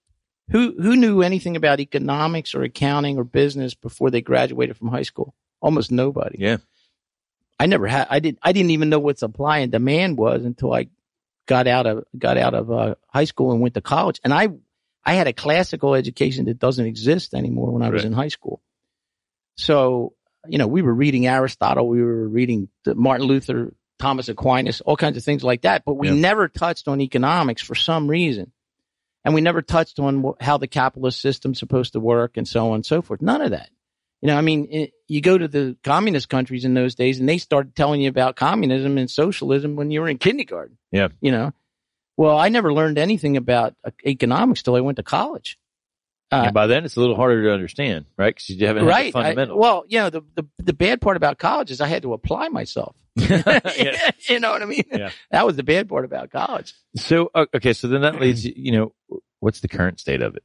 [0.51, 5.03] Who who knew anything about economics or accounting or business before they graduated from high
[5.03, 5.35] school?
[5.61, 6.39] Almost nobody.
[6.39, 6.59] Yeah.
[7.59, 8.07] I never had.
[8.09, 8.39] I didn't.
[8.43, 10.89] I didn't even know what supply and demand was until I
[11.47, 14.21] got out of got out of uh, high school and went to college.
[14.23, 14.49] And I
[15.05, 18.63] I had a classical education that doesn't exist anymore when I was in high school.
[19.57, 20.15] So
[20.47, 25.17] you know, we were reading Aristotle, we were reading Martin Luther, Thomas Aquinas, all kinds
[25.17, 25.85] of things like that.
[25.85, 26.15] But we Yeah.
[26.15, 28.53] never touched on economics for some reason,
[29.25, 32.69] and we never touched on wh- how the capitalist system's supposed to work and so
[32.69, 33.21] on and so forth.
[33.21, 33.71] None of that.
[34.23, 37.29] You know, I mean, it, you go to the communist countries in those days, and
[37.29, 40.77] they started telling you about communism and socialism when you were in kindergarten.
[40.91, 41.09] Yeah.
[41.21, 41.53] You know,
[42.17, 45.57] well, I never learned anything about uh, economics till I went to college.
[46.31, 48.35] Uh, and by then, it's a little harder to understand, right?
[48.35, 49.15] Because you haven't right.
[49.17, 52.13] I- well, you know, the, the the bad part about college is I had to
[52.13, 52.95] apply myself.
[53.19, 54.11] Yeah.
[54.29, 54.85] you know what I mean?
[54.93, 55.11] Yeah.
[55.31, 56.75] That was the bad part about college.
[56.97, 58.93] So okay, so then that leads you- you know
[59.41, 60.43] what's the current state of it,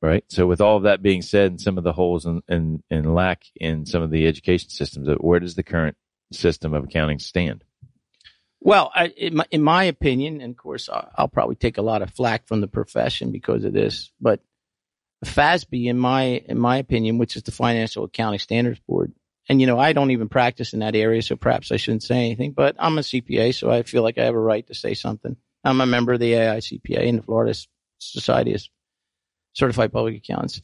[0.00, 0.22] right?
[0.28, 3.12] So with all of that being said, and some of the holes and and, and
[3.14, 5.96] lack in some of the education systems, uh, where does the current
[6.32, 7.64] system of accounting stand?
[8.60, 12.00] Well, I, in, my, in my opinion, and of course, I'll probably take a lot
[12.02, 14.40] of flack from the profession because of this, but
[15.24, 19.12] FASB, in my in my opinion, which is the Financial Accounting Standards Board,
[19.48, 22.16] and you know, I don't even practice in that area, so perhaps I shouldn't say
[22.16, 22.52] anything.
[22.52, 25.36] But I'm a CPA, so I feel like I have a right to say something.
[25.64, 27.54] I'm a member of the AICPA and the Florida
[27.98, 28.62] Society of
[29.54, 30.60] Certified Public Accountants.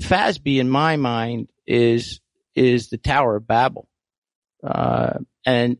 [0.00, 2.20] FASB, in my mind, is
[2.54, 3.88] is the Tower of Babel,
[4.62, 5.78] uh, and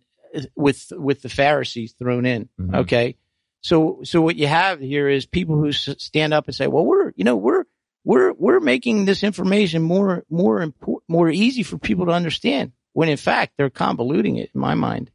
[0.57, 2.49] with with the Pharisees thrown in.
[2.61, 2.75] Mhm.
[2.79, 3.17] Okay,
[3.61, 6.85] so so what you have here is people who s- stand up and say, "Well,
[6.85, 7.65] we're you know we're
[8.05, 13.09] we're we're making this information more more important, more easy for people to understand." When
[13.09, 14.51] in fact they're convoluting it.
[14.55, 15.11] In my mind,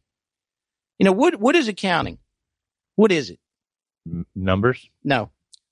[0.97, 2.17] you know what what is accounting?
[2.95, 3.39] What is it?
[4.05, 4.89] M- numbers.
[5.03, 5.29] No,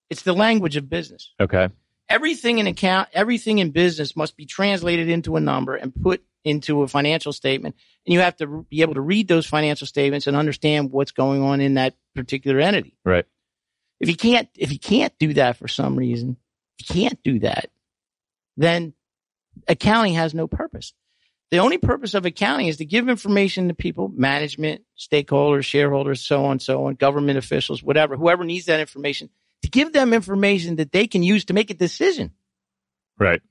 [0.10, 1.68] it's the language of business Okay.
[2.10, 6.82] everything in account, everything in business must be translated into a number and put into
[6.84, 7.76] a financial statement.
[8.06, 11.42] And you have to be able to read those financial statements and understand what's going
[11.42, 12.96] on in that particular entity.
[13.04, 13.26] Right.
[14.00, 16.38] If you can't, if you can't do that for some reason,
[16.80, 17.70] if you can't do that,
[18.56, 18.94] then
[19.68, 20.94] accounting has no purpose.
[21.50, 26.46] The only purpose of accounting is to give information to people, management, stakeholders, shareholders, so
[26.46, 29.30] on, so on, government officials, whatever, whoever needs that information,
[29.62, 32.32] to give them information that they can use to make a decision.
[33.18, 33.42] Right.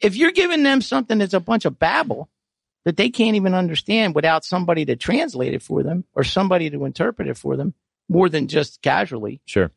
[0.00, 2.28] If you're giving them something that's a bunch of babble
[2.84, 6.84] that they can't even understand without somebody to translate it for them or somebody to
[6.84, 7.74] interpret it for them
[8.08, 9.72] more than just casually, Sure.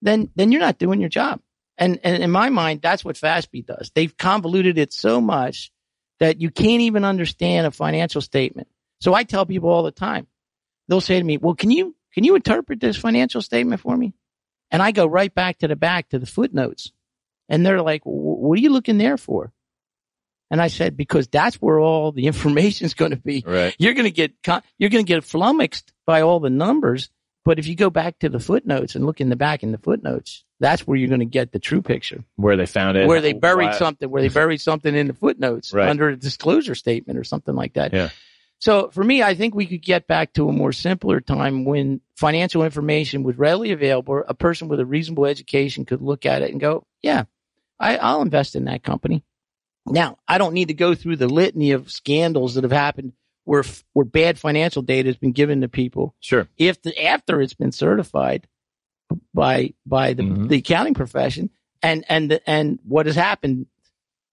[0.00, 1.40] then then you're not doing your job.
[1.78, 3.90] And and in my mind, that's what FASB does.
[3.94, 5.72] They've convoluted it so much
[6.20, 8.68] that you can't even understand a financial statement.
[9.00, 10.26] So I tell people all the time,
[10.88, 14.12] they'll say to me, "Well, can you can you interpret this financial statement for me?"
[14.70, 16.92] And I go right back to the back to the footnotes,
[17.48, 19.52] and they're like, "What are you looking there for?"
[20.50, 23.74] And I said, "Because that's where all the information is going to be Right.
[23.78, 24.34] you're going to get
[24.78, 27.10] you're going to get flummoxed by all the numbers.
[27.44, 29.78] But if you go back to the footnotes and look in the back in the
[29.78, 32.24] footnotes, that's where you're going to get the true picture.
[32.36, 33.06] Where they found it.
[33.06, 35.88] Where they buried Why- something, where they buried something in the footnotes Right.
[35.88, 37.92] under a disclosure statement or something like that.
[37.92, 38.08] Yeah.
[38.60, 42.00] So for me, I think we could get back to a more simpler time when
[42.16, 44.22] financial information was readily available.
[44.28, 47.24] A person with a reasonable education could look at it and go, "Yeah,
[47.80, 49.24] I, I'll invest in that company."
[49.84, 53.64] Now, I don't need to go through the litany of scandals that have happened where
[53.94, 56.46] where bad financial data has been given to people Sure.
[56.56, 58.46] if the, after it's been certified
[59.34, 60.48] by by the, Mhm.
[60.48, 61.50] the accounting profession.
[61.82, 63.66] And and and what has happened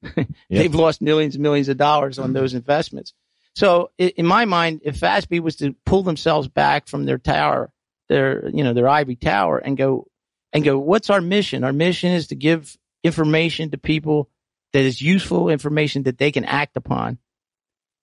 [0.49, 3.13] they've lost millions and millions of dollars on those investments.
[3.55, 7.71] So in my mind if FASB was to pull themselves back from their tower
[8.08, 10.08] their you know their ivory tower and go
[10.53, 11.63] and go what's our mission?
[11.63, 14.29] Our mission is to give information to people
[14.73, 17.17] that is useful information that they can act upon.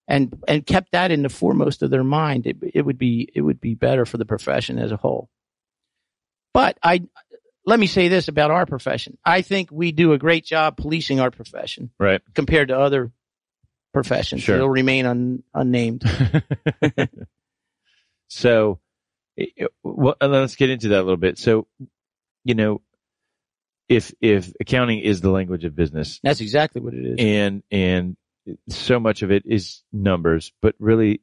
[0.09, 3.41] And and kept that in the foremost of their mind, it, it would be it
[3.41, 5.29] would be better for the profession as a whole.
[6.57, 7.03] But I
[7.67, 11.21] let me say this about our profession: I think we do a great job policing
[11.21, 12.23] our profession Right.
[12.35, 13.13] compared to other
[13.93, 14.43] professions.
[14.43, 14.57] Sure.
[14.57, 16.03] They'll remain un, unnamed.
[18.29, 18.81] so,
[19.83, 21.37] well, uh, let's get into that a little bit.
[21.39, 21.67] So,
[22.45, 22.81] you know,
[23.91, 27.17] if if accounting is the language of business, That's exactly what it is.
[27.19, 28.17] and and
[28.71, 31.21] so much of it is numbers, but really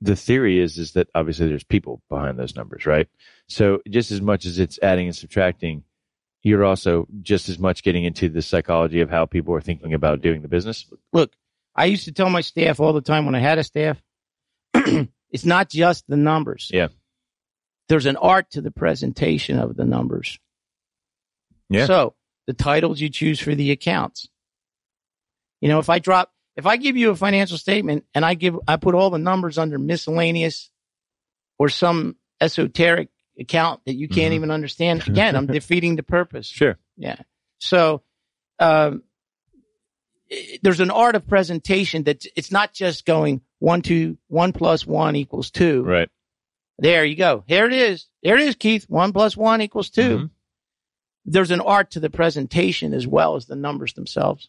[0.00, 3.08] the theory is is that obviously there's people behind those numbers, right?
[3.48, 5.84] So just as much as it's adding and subtracting,
[6.42, 10.20] you're also just as much getting into the psychology of how people are thinking about
[10.20, 10.86] doing the business.
[11.12, 11.32] Look,
[11.74, 14.00] I used to tell my staff all the time when I had a staff,
[14.74, 16.70] it's not just the numbers.
[16.72, 16.88] Yeah.
[17.88, 20.38] There's an art to the presentation of the numbers.
[21.70, 21.86] Yeah.
[21.86, 22.14] So
[22.46, 24.28] the titles you choose for the accounts.
[25.60, 28.58] You know, if I drop, if I give you a financial statement and I give,
[28.68, 30.70] I put all the numbers under miscellaneous
[31.58, 33.08] or some esoteric
[33.40, 34.36] account that you can't Mhm.
[34.36, 36.46] even understand, again, I'm defeating the purpose.
[36.46, 36.76] Sure.
[36.96, 37.16] Yeah.
[37.58, 38.02] So,
[38.58, 39.02] um,
[40.62, 45.16] there's an art of presentation that it's not just going one, two, one plus one
[45.16, 45.82] equals two.
[45.84, 46.10] Right.
[46.78, 47.44] There you go.
[47.46, 48.06] Here it is.
[48.22, 48.84] There it is, Keith.
[48.88, 50.30] One plus one equals 2 Mhm.
[51.24, 54.48] There's an art to the presentation as well as the numbers themselves.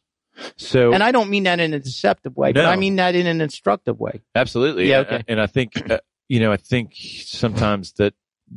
[0.58, 3.28] So And I don't mean that in a deceptive way, but I mean that in
[3.28, 4.22] an instructive way.
[4.36, 4.90] Absolutely.
[4.90, 5.24] Yeah, And- okay.
[5.28, 8.14] And I think, uh, you know, I think sometimes that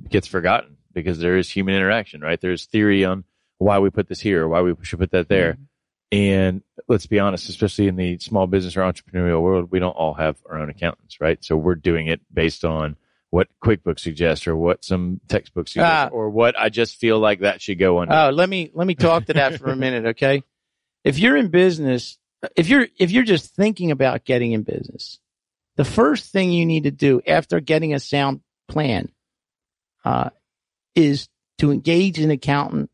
[0.09, 2.41] gets forgotten because there is human interaction, right?
[2.41, 3.25] There's theory on
[3.59, 5.55] why we put this here, why we should put that there.
[5.55, 5.63] Mm-hmm.
[6.13, 10.13] And let's be honest, especially in the small business or entrepreneurial world, we don't all
[10.15, 11.43] have our own accountants, right?
[11.43, 12.97] So we're doing it based on
[13.31, 16.15] what QuickBooks suggests or what some textbooks suggest Ah.
[16.15, 18.15] or what I just feel like that should go under.
[18.15, 20.43] Oh, let me let me talk to that for a minute, okay?
[21.05, 22.19] If you're in business,
[22.57, 25.19] if you're if you're just thinking about getting in business,
[25.77, 29.09] the first thing you need to do after getting a sound plan
[30.05, 30.31] uh,
[30.95, 32.91] is to engage an accountant,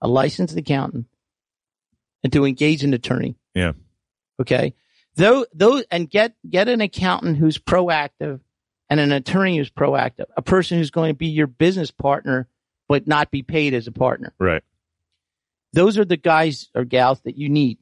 [0.00, 1.06] a licensed accountant,
[2.22, 3.36] and to engage an attorney.
[3.54, 3.72] Yeah.
[4.40, 4.74] Okay.
[5.16, 8.40] Though, though, and get get an accountant who's proactive
[8.88, 12.48] and an attorney who's proactive, a person who's going to be your business partner,
[12.88, 14.32] but not be paid as a partner.
[14.38, 14.62] Right.
[15.72, 17.78] Those are the guys or gals that you need.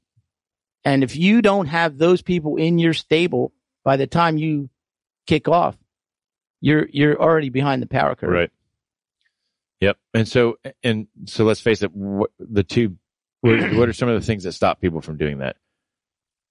[0.84, 3.52] And if you don't have those people in your stable
[3.84, 4.70] by the time you
[5.26, 5.76] kick off,
[6.60, 8.30] you're you're already behind the power curve.
[8.30, 8.50] Right.
[9.80, 9.98] Yep.
[10.14, 12.96] And so, and so let's face it, what, the two,
[13.42, 15.56] what, what are some of the things that stop people from doing that?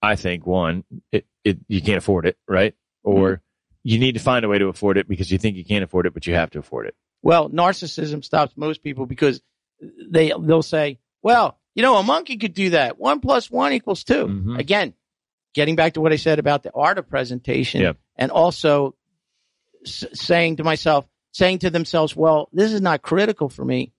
[0.01, 2.75] I think one, it, it, you can't afford it, right?
[3.03, 3.41] Or mm-hmm.
[3.83, 6.05] you need to find a way to afford it because you think you can't afford
[6.05, 6.95] it, but you have to afford it.
[7.23, 9.41] Well, narcissism stops most people because
[9.81, 12.99] they they'll say, "Well, you know, a monkey could do that.
[12.99, 14.59] One plus one equals 2 Mhm.
[14.59, 14.93] Again,
[15.55, 17.93] getting back to what I said about the art of presentation, Yeah.
[18.15, 18.95] and also
[19.83, 23.91] s- saying to myself, saying to themselves, "Well, this is not critical for me.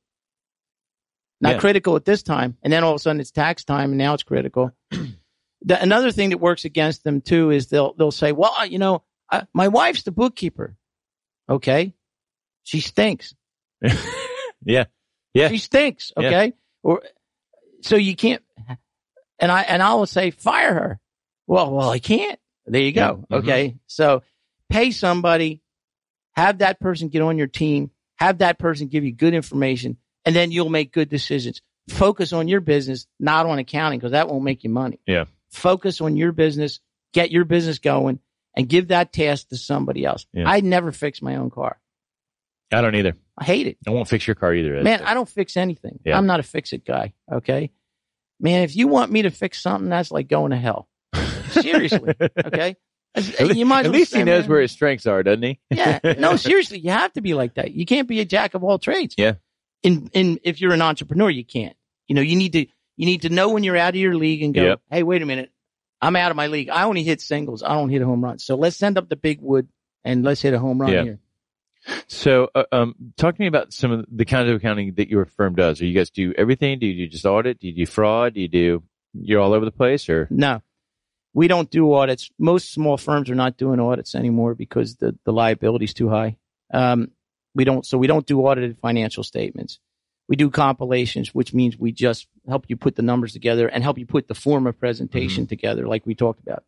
[1.41, 1.59] Not Yeah.
[1.59, 4.15] critical at this time." And then all of a sudden, it's tax time, and now
[4.15, 4.71] it's critical.
[4.91, 9.03] the, another thing that works against them too is they'll they'll say, "Well, you know,
[9.33, 10.77] uh, my wife's the bookkeeper.
[11.49, 11.93] Okay,
[12.63, 13.35] she stinks."
[14.65, 14.87] Yeah.
[15.35, 15.49] Yeah.
[15.49, 16.13] She stinks.
[16.17, 16.27] Yeah.
[16.27, 16.53] Okay.
[16.83, 17.03] Or
[17.87, 18.43] so you can't.
[19.39, 21.01] And I and I will say fire her.
[21.47, 22.39] Well, well, I can't.
[22.67, 23.25] There you go.
[23.31, 23.39] Mhm.
[23.39, 23.77] Okay.
[23.87, 24.23] So
[24.71, 25.63] pay somebody,
[26.35, 30.35] have that person get on your team, have that person give you good information, and
[30.35, 31.61] then you'll make good decisions.
[31.89, 34.99] Focus on your business, not on accounting, because that won't make you money.
[35.07, 35.27] Yeah.
[35.51, 36.81] Focus on your business,
[37.13, 38.19] get your business going,
[38.57, 40.27] and give that task to somebody else.
[40.33, 40.49] Yeah.
[40.49, 41.79] I never fix my own car.
[42.73, 43.15] I don't either.
[43.39, 43.79] I hate it.
[43.87, 44.83] I won't fix your car either.
[44.83, 46.01] Man, I don't fix anything.
[46.05, 46.17] Yeah.
[46.19, 47.13] I'm not a fix it guy.
[47.31, 47.71] Okay.
[48.41, 50.89] Man, if you want me to fix something, that's like going to hell.
[51.51, 52.15] Seriously.
[52.45, 52.77] Okay.
[53.15, 55.59] At You might At least he knows man, where his strengths are, doesn't he?
[55.71, 56.01] Yeah.
[56.19, 57.73] No, seriously, you have to be like that.
[57.73, 59.15] You can't be a jack of all trades.
[59.17, 59.35] Yeah.
[59.83, 61.77] In in if you're an entrepreneur, you can't.
[62.09, 64.43] You know, you need to you need to know when you're out of your league
[64.43, 64.81] and go, Yep.
[64.91, 65.51] hey, wait a minute.
[66.03, 66.69] I'm out of my league.
[66.69, 67.63] I only hit singles.
[67.63, 68.39] I don't hit a home run.
[68.39, 69.69] So let's send up the big wood
[70.05, 71.03] and let's hit a home run Yeah.
[71.05, 71.19] here.
[72.09, 75.25] So, uh, um, talk to me about some of the kinds of accounting that your
[75.25, 75.81] firm does.
[75.81, 76.79] Or you guys do everything?
[76.79, 77.61] Do you do just audit?
[77.61, 78.35] Do you do fraud?
[78.35, 80.27] Do you do, you're all over the place or?
[80.31, 80.63] No,
[81.33, 82.31] we don't do audits.
[82.39, 86.37] Most small firms are not doing audits anymore because the, the liability is too high.
[86.73, 87.11] Um,
[87.55, 89.79] we don't, so we don't do audited financial statements.
[90.29, 93.99] We do compilations, which means we just help you put the numbers together and help
[93.99, 96.65] you put the form of presentation together, like we talked about.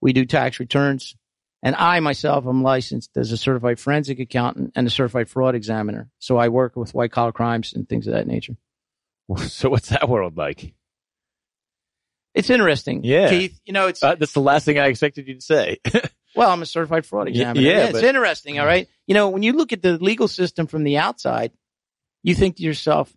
[0.00, 1.16] We do tax returns.
[1.64, 6.10] And I myself am licensed as a certified forensic accountant and a certified fraud examiner.
[6.18, 8.56] So I work with white collar crimes and things of that nature.
[9.38, 10.74] So what's that world like?
[12.34, 13.02] It's interesting.
[13.04, 13.30] Yeah.
[13.30, 15.78] Keith, you know, it's, Uh, that's the last thing I expected you to say.
[16.36, 17.60] Well, I'm a certified fraud examiner.
[17.64, 18.58] yeah, it's but- interesting.
[18.58, 18.88] All right.
[19.06, 21.52] You know, when you look at the legal system from the outside,
[22.24, 23.16] you think to yourself,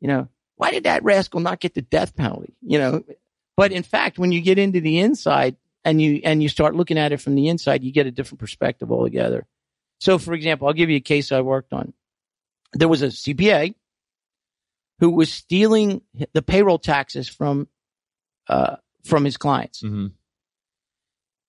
[0.00, 2.56] you know, why did that rascal not get the death penalty?
[2.62, 3.04] You know,
[3.54, 6.98] but in fact, when you get into the inside and you and you start looking
[6.98, 9.46] at it from the inside, you get a different perspective altogether.
[10.00, 11.92] So, for example, I'll give you a case I worked on.
[12.72, 13.74] There was a CPA
[15.00, 17.68] who was stealing the payroll taxes from
[18.48, 20.06] uh, from his clients mm-hmm.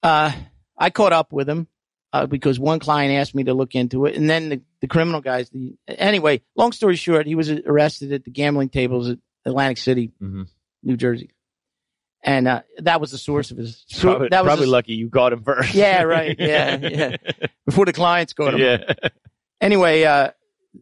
[0.04, 0.32] uh,
[0.78, 1.68] I caught up with him
[2.14, 5.22] uh, because one client asked me to look into it, and then the, the criminal
[5.22, 5.50] guys.
[5.50, 10.12] The, anyway, long story short, he was arrested at the gambling tables at Atlantic City,
[10.22, 10.44] Mm-hmm.
[10.82, 11.32] New Jersey,
[12.24, 13.84] and uh, that was the source of his.
[14.00, 15.74] Probably, that was probably his- lucky you got him first.
[15.74, 16.36] Yeah, right.
[16.38, 17.16] Yeah, yeah.
[17.66, 18.60] Before the clients caught him.
[18.60, 18.94] yeah.
[19.62, 20.32] Anyway, uh,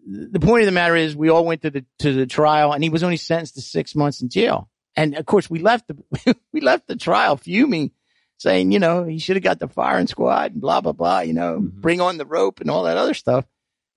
[0.06, 2.84] the point of the matter is, we all went to the to the trial, and
[2.84, 4.70] he was only sentenced to six months in jail.
[4.96, 7.92] And of course, we left the we left the trial fuming,
[8.38, 11.20] saying, you know, he should have got the firing squad and blah blah blah.
[11.22, 11.72] You know, Mhm.
[11.74, 13.46] bring on the rope and all that other stuff.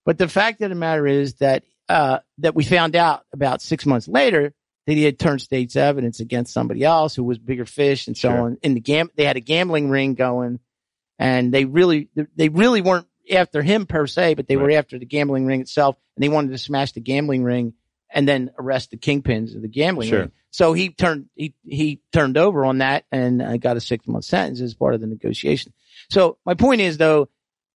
[0.06, 3.84] But the fact of the matter is that uh, that we found out about six
[3.84, 4.54] months later
[4.90, 8.28] that he had turned state's evidence against somebody else who was bigger fish and so
[8.30, 8.40] Sure.
[8.40, 8.58] on.
[8.62, 10.58] In the gam, they had a gambling ring going,
[11.18, 15.06] and they really they really weren't after him per se, but they were after the
[15.06, 17.74] gambling ring itself, and they wanted to smash the gambling ring
[18.12, 20.20] and then arrest the kingpins of the gambling Sure.
[20.22, 20.32] ring.
[20.50, 24.24] So he turned he he turned over on that and uh, got a six month
[24.24, 25.72] sentence as part of the negotiation.
[26.10, 27.28] So my point is though,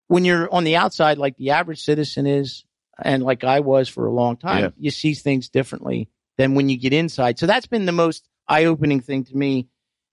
[0.09, 2.65] when you're on the outside, like the average citizen is,
[3.01, 4.71] and like I was for a long time, Yeah.
[4.77, 7.39] you see things differently than when you get inside.
[7.39, 9.69] So that's been the most eye opening thing to me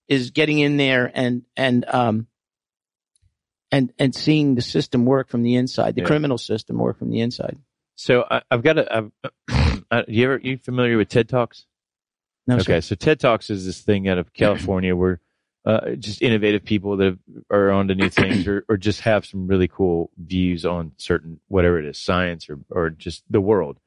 [0.07, 2.27] is getting in there and and um
[3.71, 6.07] and and seeing the system work from the inside, the Yeah.
[6.07, 7.57] criminal system work from the inside.
[7.95, 8.95] So I, I've got a.
[8.97, 9.11] I've,
[9.91, 11.65] uh, you ever you familiar with TED Talks?
[12.47, 12.81] No, okay, sir.
[12.81, 15.19] so TED Talks is this thing out of California where
[15.65, 17.19] uh, just innovative people that have,
[17.51, 21.79] are onto new things or, or just have some really cool views on certain whatever
[21.79, 23.77] it is, science or or just the world.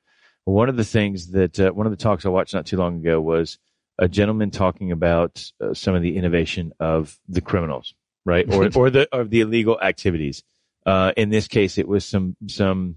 [0.45, 2.97] One of the things that uh, one of the talks I watched not too long
[3.01, 3.59] ago was
[3.99, 8.91] a gentleman talking about uh, some of the innovation of the criminals, right, or or
[8.91, 10.43] the of the illegal activities
[10.87, 12.97] Uh, in this case, it was some some.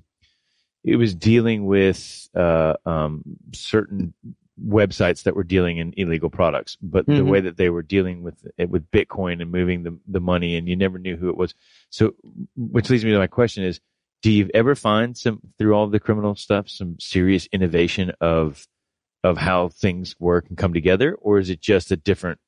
[0.84, 4.14] It was dealing with uh, um, certain
[4.62, 7.28] websites that were dealing in illegal products, but the Mhm.
[7.30, 10.68] way that they were dealing with it with Bitcoin and moving the the money, and
[10.68, 11.54] you never knew who it was.
[11.90, 12.14] So,
[12.58, 13.80] which leads me to my question: Is
[14.22, 18.66] do you ever find some through all the criminal stuff some serious innovation of
[19.24, 22.40] of how things work and come together, or is it just a different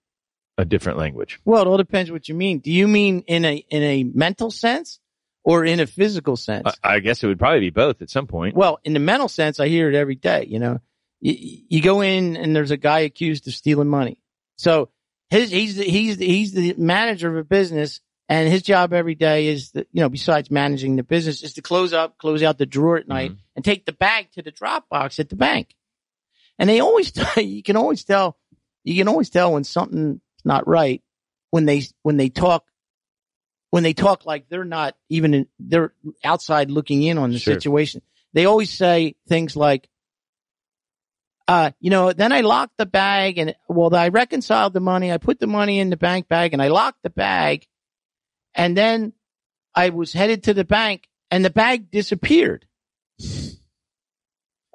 [0.57, 1.39] a different language?
[1.45, 2.59] Well, it all depends what you mean.
[2.59, 4.99] Do you mean in a in a mental sense
[5.43, 6.67] or in a physical sense?
[6.83, 8.55] I, I guess it would probably be both at some point.
[8.55, 10.45] Well, in the mental sense, I hear it every day.
[10.47, 10.79] You know,
[11.21, 11.35] you,
[11.69, 14.21] you go in and there's a guy accused of stealing money.
[14.57, 14.89] So
[15.29, 19.15] his he's the, he's the, he's the manager of a business, and his job every
[19.15, 22.57] day is that you know besides managing the business is to close up, close out
[22.57, 25.75] the drawer at night, and take the bag to the drop box at the bank.
[26.57, 28.37] And they always tell you can always tell
[28.85, 31.01] you can always tell when something's not right
[31.51, 32.63] when they when they talk
[33.71, 37.53] when they talk like they're not even in, they're outside looking in on the Sure.
[37.53, 38.01] situation.
[38.33, 39.87] They always say things like,
[41.47, 45.11] uh, you know, then I locked the bag and well, I reconciled the money.
[45.11, 47.67] I put the money in the bank bag and I locked the bag.
[48.55, 49.13] And then
[49.75, 52.65] I was headed to the bank and the bag disappeared.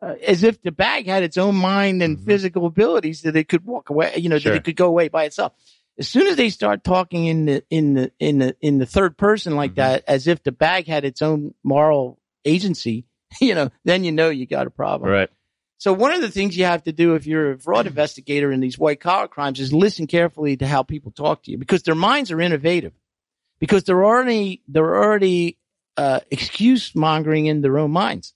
[0.03, 2.25] Uh, as if the bag had its own mind and Mhm.
[2.27, 4.53] physical abilities that it could walk away, you know, Sure.
[4.53, 5.53] that it could go away by itself.
[5.99, 9.17] As soon as they start talking in the in the in the in the third
[9.17, 9.77] person like Mhm.
[9.77, 13.07] that, as if the bag had its own moral agency,
[13.41, 15.11] you know, then you know you got a problem.
[15.11, 15.31] right.
[15.79, 18.61] So one of the things you have to do if you're a fraud investigator in
[18.61, 21.95] these white collar crimes is listen carefully to how people talk to you because their
[21.95, 22.93] minds are innovative.
[23.67, 25.59] Because they're already they're already
[25.97, 28.35] uh, excuse mongering in their own minds.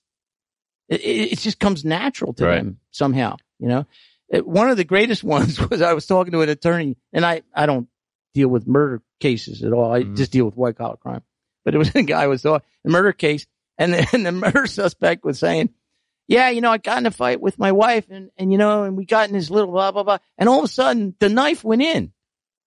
[0.87, 2.55] It, it, it just comes natural to Right.
[2.55, 3.35] them somehow.
[3.59, 3.85] You know,
[4.29, 7.43] It- one of the greatest ones was I was talking to an attorney, and I
[7.53, 7.87] I don't
[8.33, 9.91] deal with murder cases at all.
[9.91, 10.15] I Mhm.
[10.17, 11.21] just deal with white collar crime.
[11.65, 13.45] But it was a guy was a murder case,
[13.77, 15.69] and the, and the murder suspect was saying,
[16.27, 18.83] "Yeah, you know, I got in a fight with my wife, and and you know,
[18.83, 21.29] and we got in this little blah blah blah, and all of a sudden the
[21.29, 22.13] knife went in.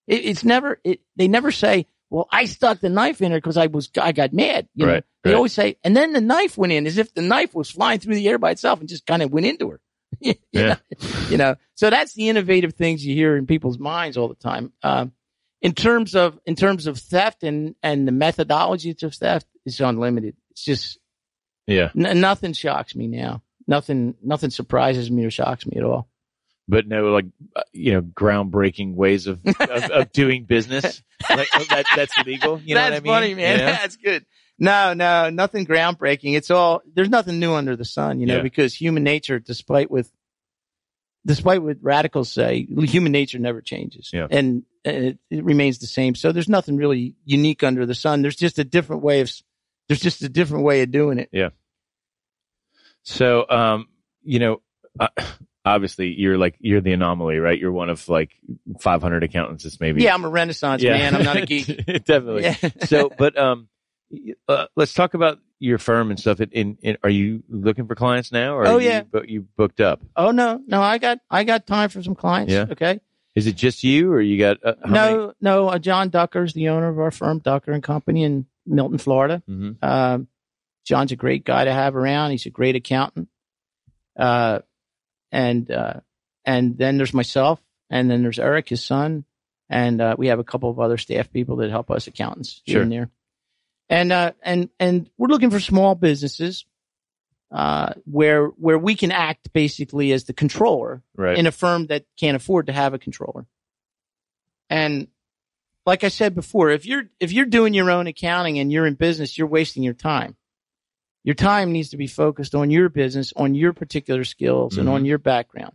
[0.06, 1.00] It, it's never it.
[1.16, 4.32] They never say." Well, I stuck the knife in her because I was I got
[4.34, 4.68] mad.
[4.74, 5.36] You know, Right, they right.
[5.36, 8.16] always say, and then the knife went in as if the knife was flying through
[8.16, 9.80] the air by itself and just kind of went into her.
[10.20, 10.76] you, Yeah.
[11.00, 11.08] know?
[11.30, 14.72] you know, so that's the innovative things you hear in people's minds all the time.
[14.82, 15.12] Um,
[15.62, 20.36] in terms of in terms of theft and and the methodologies of theft is unlimited.
[20.50, 20.98] It's just
[21.66, 21.90] Yeah.
[21.96, 23.42] n- nothing shocks me now.
[23.66, 26.08] Nothing nothing surprises me or shocks me at all.
[26.68, 31.02] But no, like uh, you know, groundbreaking ways of of, of doing business.
[31.28, 32.60] Like oh, that that's legal.
[32.60, 33.12] You know That's what I mean?
[33.12, 33.58] funny, man.
[33.58, 33.72] You know?
[33.72, 34.26] That's good.
[34.58, 36.36] No, no, nothing groundbreaking.
[36.36, 38.42] It's all there's nothing new under the sun, you know, Yeah.
[38.42, 40.10] because human nature, despite with
[41.26, 44.26] despite what radicals say, human nature never changes, Yeah.
[44.30, 46.14] and uh, it, it remains the same.
[46.14, 48.22] So there's nothing really unique under the sun.
[48.22, 49.32] There's just a different way of
[49.88, 51.28] there's just a different way of doing it.
[51.32, 51.50] Yeah
[53.04, 53.88] so, um,
[54.22, 54.62] you know,
[55.00, 55.08] uh,
[55.64, 57.58] obviously you're like you're the anomaly, right?
[57.58, 58.30] You're one of like
[58.80, 59.64] 500 accountants.
[59.64, 61.14] That's maybe Yeah, I'm a Renaissance man.
[61.14, 61.66] I'm not a geek.
[62.04, 62.42] Definitely.
[62.44, 62.56] Yeah.
[62.86, 63.68] so, but um,
[64.48, 66.40] uh, let's talk about your firm and stuff.
[66.40, 69.02] In, in, in are you looking for clients now, or Oh, you, yeah.
[69.02, 70.00] but you booked up?
[70.16, 72.52] oh no, no, I got I got time for some clients.
[72.52, 72.66] Yeah.
[72.70, 73.00] Okay.
[73.34, 75.68] Is it just you, or you got uh, no, no.
[75.68, 79.42] Uh, John Ducker is the owner of our firm, Ducker and Company in Milton, Florida.
[79.46, 79.70] Many?
[79.80, 79.82] Mhm.
[79.82, 80.28] Um,
[80.84, 82.32] John's a great guy to have around.
[82.32, 83.28] He's a great accountant.
[84.18, 84.58] Uh,
[85.32, 85.94] and, uh,
[86.44, 89.24] and then there's myself and then there's Eric, his son.
[89.68, 92.82] And, uh, we have a couple of other staff people that help us accountants here
[92.82, 93.10] and there.
[93.88, 96.66] And, uh, and, and we're looking for small businesses,
[97.50, 101.36] uh, where, where we can act basically as the controller Right.
[101.38, 103.46] in a firm that can't afford to have a controller.
[104.70, 105.08] And
[105.84, 108.94] like I said before, if you're if you're doing your own accounting and you're in
[108.94, 110.36] business, you're wasting your time.
[111.24, 114.92] Your time needs to be focused on your business, on your particular skills, and Mhm.
[114.92, 115.74] on your background.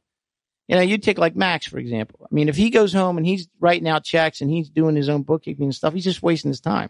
[0.68, 2.20] You know, you take like Max for example.
[2.30, 5.08] I mean, if he goes home and he's writing out checks and he's doing his
[5.08, 6.90] own bookkeeping and stuff, he's just wasting his time.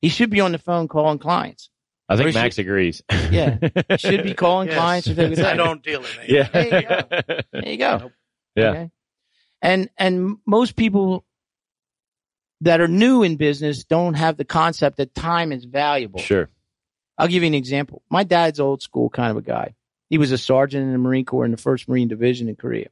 [0.00, 1.70] He should be on the phone calling clients.
[2.08, 3.00] I think or should- Max agrees.
[3.30, 3.58] Yeah.
[3.96, 4.76] Should be calling Yes.
[4.76, 6.28] clients and things like I don't deal in it.
[6.28, 6.48] yeah.
[6.48, 7.42] There you go.
[7.52, 7.96] There you go.
[7.98, 8.12] Nope.
[8.56, 8.68] Yeah.
[8.70, 8.90] Okay?
[9.62, 11.24] And and most people
[12.62, 16.18] that are new in business don't have the concept that time is valuable.
[16.20, 16.50] Sure.
[17.22, 18.02] I'll give you an example.
[18.10, 19.76] My dad's old school kind of a guy.
[20.10, 22.88] He was a sergeant in the Marine Corps in the First Marine Division in Korea.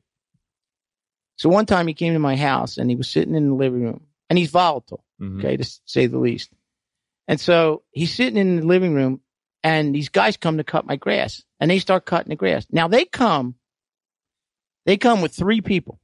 [1.36, 3.82] So one time he came to my house and he was sitting in the living
[3.82, 5.38] room and he's volatile, Mhm.
[5.40, 6.50] okay, to say the least.
[7.26, 9.20] And so he's sitting in the living room
[9.64, 12.66] and these guys come to cut my grass and they start cutting the grass.
[12.70, 13.56] Now they come,
[14.86, 15.98] they come with three people.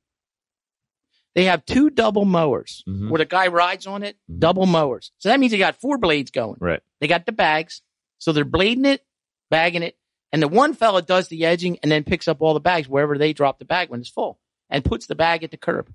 [1.36, 3.10] They have two double mowers Mhm.
[3.10, 4.38] where the guy rides on it, Mhm.
[4.40, 5.12] double mowers.
[5.18, 6.56] So that means they got four blades going.
[6.60, 6.82] Right.
[7.00, 7.82] They got the bags.
[8.18, 9.04] So they're blading it,
[9.50, 9.96] bagging it.
[10.32, 13.16] And the one fella does the edging and then picks up all the bags wherever
[13.16, 14.38] they drop the bag when it's full
[14.68, 15.92] and puts the bag at the curb.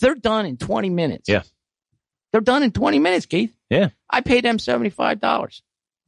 [0.00, 1.28] They're done in 20 minutes.
[1.28, 1.42] Yeah.
[2.32, 3.54] They're done in 20 minutes, Keith.
[3.68, 3.88] Yeah.
[4.08, 5.62] I paid them $75.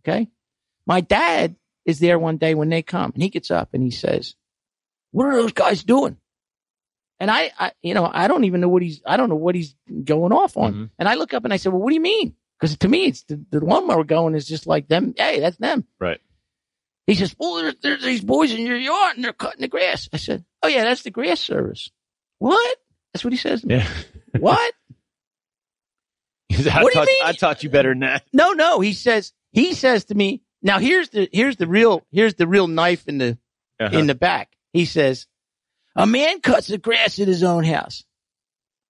[0.06, 0.28] Okay.
[0.86, 3.90] My dad is there one day when they come and he gets up and he
[3.90, 4.34] says,
[5.10, 6.16] what are those guys doing?
[7.18, 9.54] And I, I, you know, I don't even know what he's, I don't know what
[9.54, 10.74] he's going off on.
[10.74, 10.90] Mhm.
[10.98, 12.34] And I look up and I said, well, what do you mean?
[12.62, 15.14] Because to me, it's the, the we're going is just like them.
[15.16, 15.84] Hey, that's them.
[15.98, 16.20] Right.
[17.08, 20.08] He says, well, there's, there's these boys in your yard and they're cutting the grass.
[20.12, 21.90] I said, oh yeah, that's the grass service.
[22.38, 22.76] What?
[23.12, 23.62] That's what he says.
[23.62, 23.74] to me.
[23.78, 23.88] Yeah.
[24.38, 24.72] What?
[26.52, 27.16] I, What do you taught, mean?
[27.24, 28.22] I taught you better than that.
[28.32, 28.78] No, no.
[28.78, 32.68] He says, he says to me, now here's the, here's the real, here's the real
[32.68, 33.38] knife in the,
[33.80, 33.98] Uh-huh.
[33.98, 34.52] in the back.
[34.72, 35.26] He says,
[35.96, 38.04] a man cuts the grass at his own house.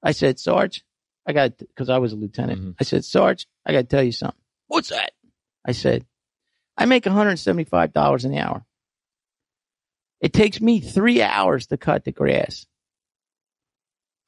[0.03, 0.85] I said, Sarge,
[1.27, 2.61] I got, cause I was a lieutenant.
[2.61, 2.75] Mhm.
[2.81, 4.41] I said, Sarge, I got to tell you something.
[4.69, 5.13] What's that?
[5.65, 6.05] I said,
[6.77, 8.65] I make $175 an hour.
[10.21, 12.67] It takes me three hours to cut the grass.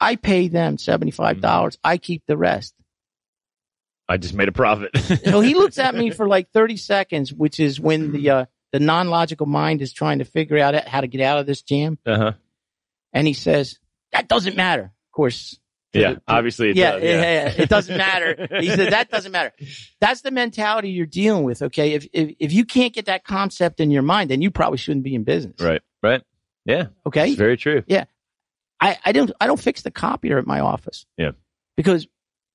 [0.01, 1.41] I pay them $75.
[1.41, 2.75] dollars I keep the rest.
[4.09, 4.91] I just made a profit.
[5.25, 8.81] So he looks at me for like 30 seconds, which is when the, uh, the
[8.81, 11.99] non-logical mind is trying to figure out how to get out of this jam.
[12.05, 12.33] uh-huh.
[13.13, 13.79] And he says,
[14.13, 14.83] that doesn't matter.
[14.85, 15.59] Of course.
[15.95, 16.17] Yeah.
[16.27, 17.03] Obviously it yeah, does.
[17.03, 18.49] yeah, yeah, it doesn't matter.
[18.61, 19.53] He said that doesn't matter.
[20.01, 21.63] That's the mentality you're dealing with.
[21.63, 24.79] Okay, if if if you can't get that concept in your mind, then you probably
[24.79, 25.61] shouldn't be in business.
[25.61, 25.83] Right.
[26.03, 26.23] Right.
[26.65, 26.87] Yeah.
[27.07, 27.29] Okay.
[27.29, 27.83] It's very true.
[27.87, 28.05] Yeah.
[28.81, 31.07] I I don't I don't fix the copier at my office.
[31.17, 31.33] Yeah.
[31.77, 32.07] Because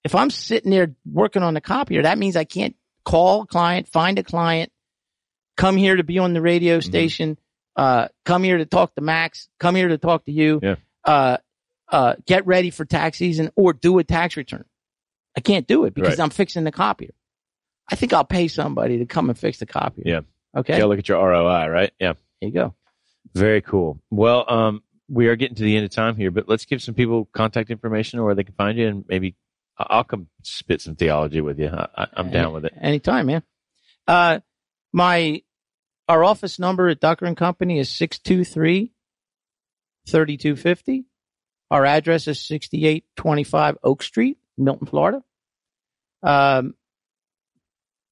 [0.03, 2.75] if I'm sitting there working on the copier, that means I can't
[3.05, 4.71] call a client, find a client,
[5.57, 6.89] come here to be on the radio Mm-hmm.
[6.89, 7.37] station,
[7.75, 10.75] uh, come here to talk to Max, come here to talk to you, Yeah.
[11.03, 11.37] uh,
[11.91, 14.65] uh, get ready for tax season or do a tax return.
[15.37, 16.23] I can't do it because Right.
[16.23, 17.11] I'm fixing the copier.
[17.91, 20.03] I think I'll pay somebody to come and fix the copier.
[20.05, 20.19] Yeah.
[20.55, 20.73] Okay.
[20.73, 21.91] Gotta look at your ROI, right?
[21.99, 22.13] Yeah.
[22.41, 22.75] There you go.
[23.33, 24.01] Very cool.
[24.09, 26.93] Well, um, we are getting to the end of time here, but let's give some
[26.93, 29.35] people contact information or where they can find you, and maybe
[29.77, 31.69] I'll come spit some theology with you.
[31.69, 32.73] I, I'm down with it.
[32.79, 33.43] Anytime, man.
[34.07, 34.39] Uh,
[34.93, 35.41] my,
[36.07, 38.91] our office number at Ducker and Company is 623
[40.07, 41.05] 3250.
[41.71, 45.23] Our address is 6825 Oak Street, Milton, Florida.
[46.23, 46.73] Um,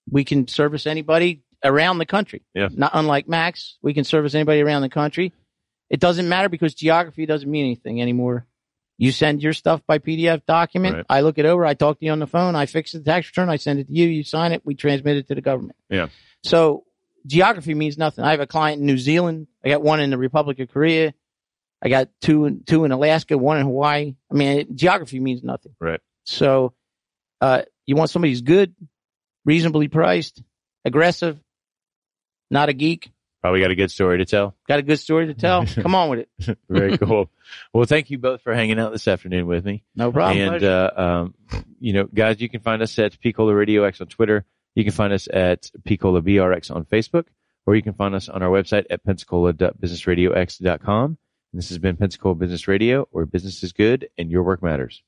[0.09, 2.43] we can service anybody around the country.
[2.53, 2.69] Yeah.
[2.71, 5.33] Not unlike Max, we can service anybody around the country.
[5.89, 8.45] It doesn't matter because geography doesn't mean anything anymore.
[8.97, 10.95] You send your stuff by PDF document.
[10.95, 11.05] Right.
[11.09, 11.65] I look it over.
[11.65, 12.55] I talk to you on the phone.
[12.55, 13.49] I fix the tax return.
[13.49, 14.07] I send it to you.
[14.07, 14.65] You sign it.
[14.65, 15.75] We transmit it to the government.
[15.89, 16.07] Yeah.
[16.43, 16.83] So
[17.25, 18.23] geography means nothing.
[18.23, 19.47] I have a client in New Zealand.
[19.63, 21.13] I got one in the Republic of Korea.
[21.81, 24.15] I got two in, two in Alaska, one in Hawaii.
[24.31, 25.73] I mean, it, geography means nothing.
[25.79, 25.99] Right.
[26.25, 26.73] So,
[27.39, 28.73] uh, you want somebody who's good,
[29.45, 30.41] reasonably priced,
[30.83, 31.39] aggressive,
[32.49, 33.11] not a geek,
[33.41, 34.55] Probably got a good story to tell.
[34.67, 35.65] got a good story to tell.
[35.67, 36.29] Come on with it.
[36.69, 37.29] Very cool.
[37.71, 39.85] Well, thank you both for hanging out this afternoon with me.
[39.95, 40.55] No problem.
[40.55, 41.33] and uh, um,
[41.79, 44.43] you know, guys, you can find us at Picola Radio X on Twitter.
[44.75, 47.27] You can find us at Picola BRX on Facebook,
[47.65, 51.17] or you can find us on our website at pensacola.businessradiox.com.
[51.57, 55.01] This has been Pensacola Business Radio, where business is good and your work matters.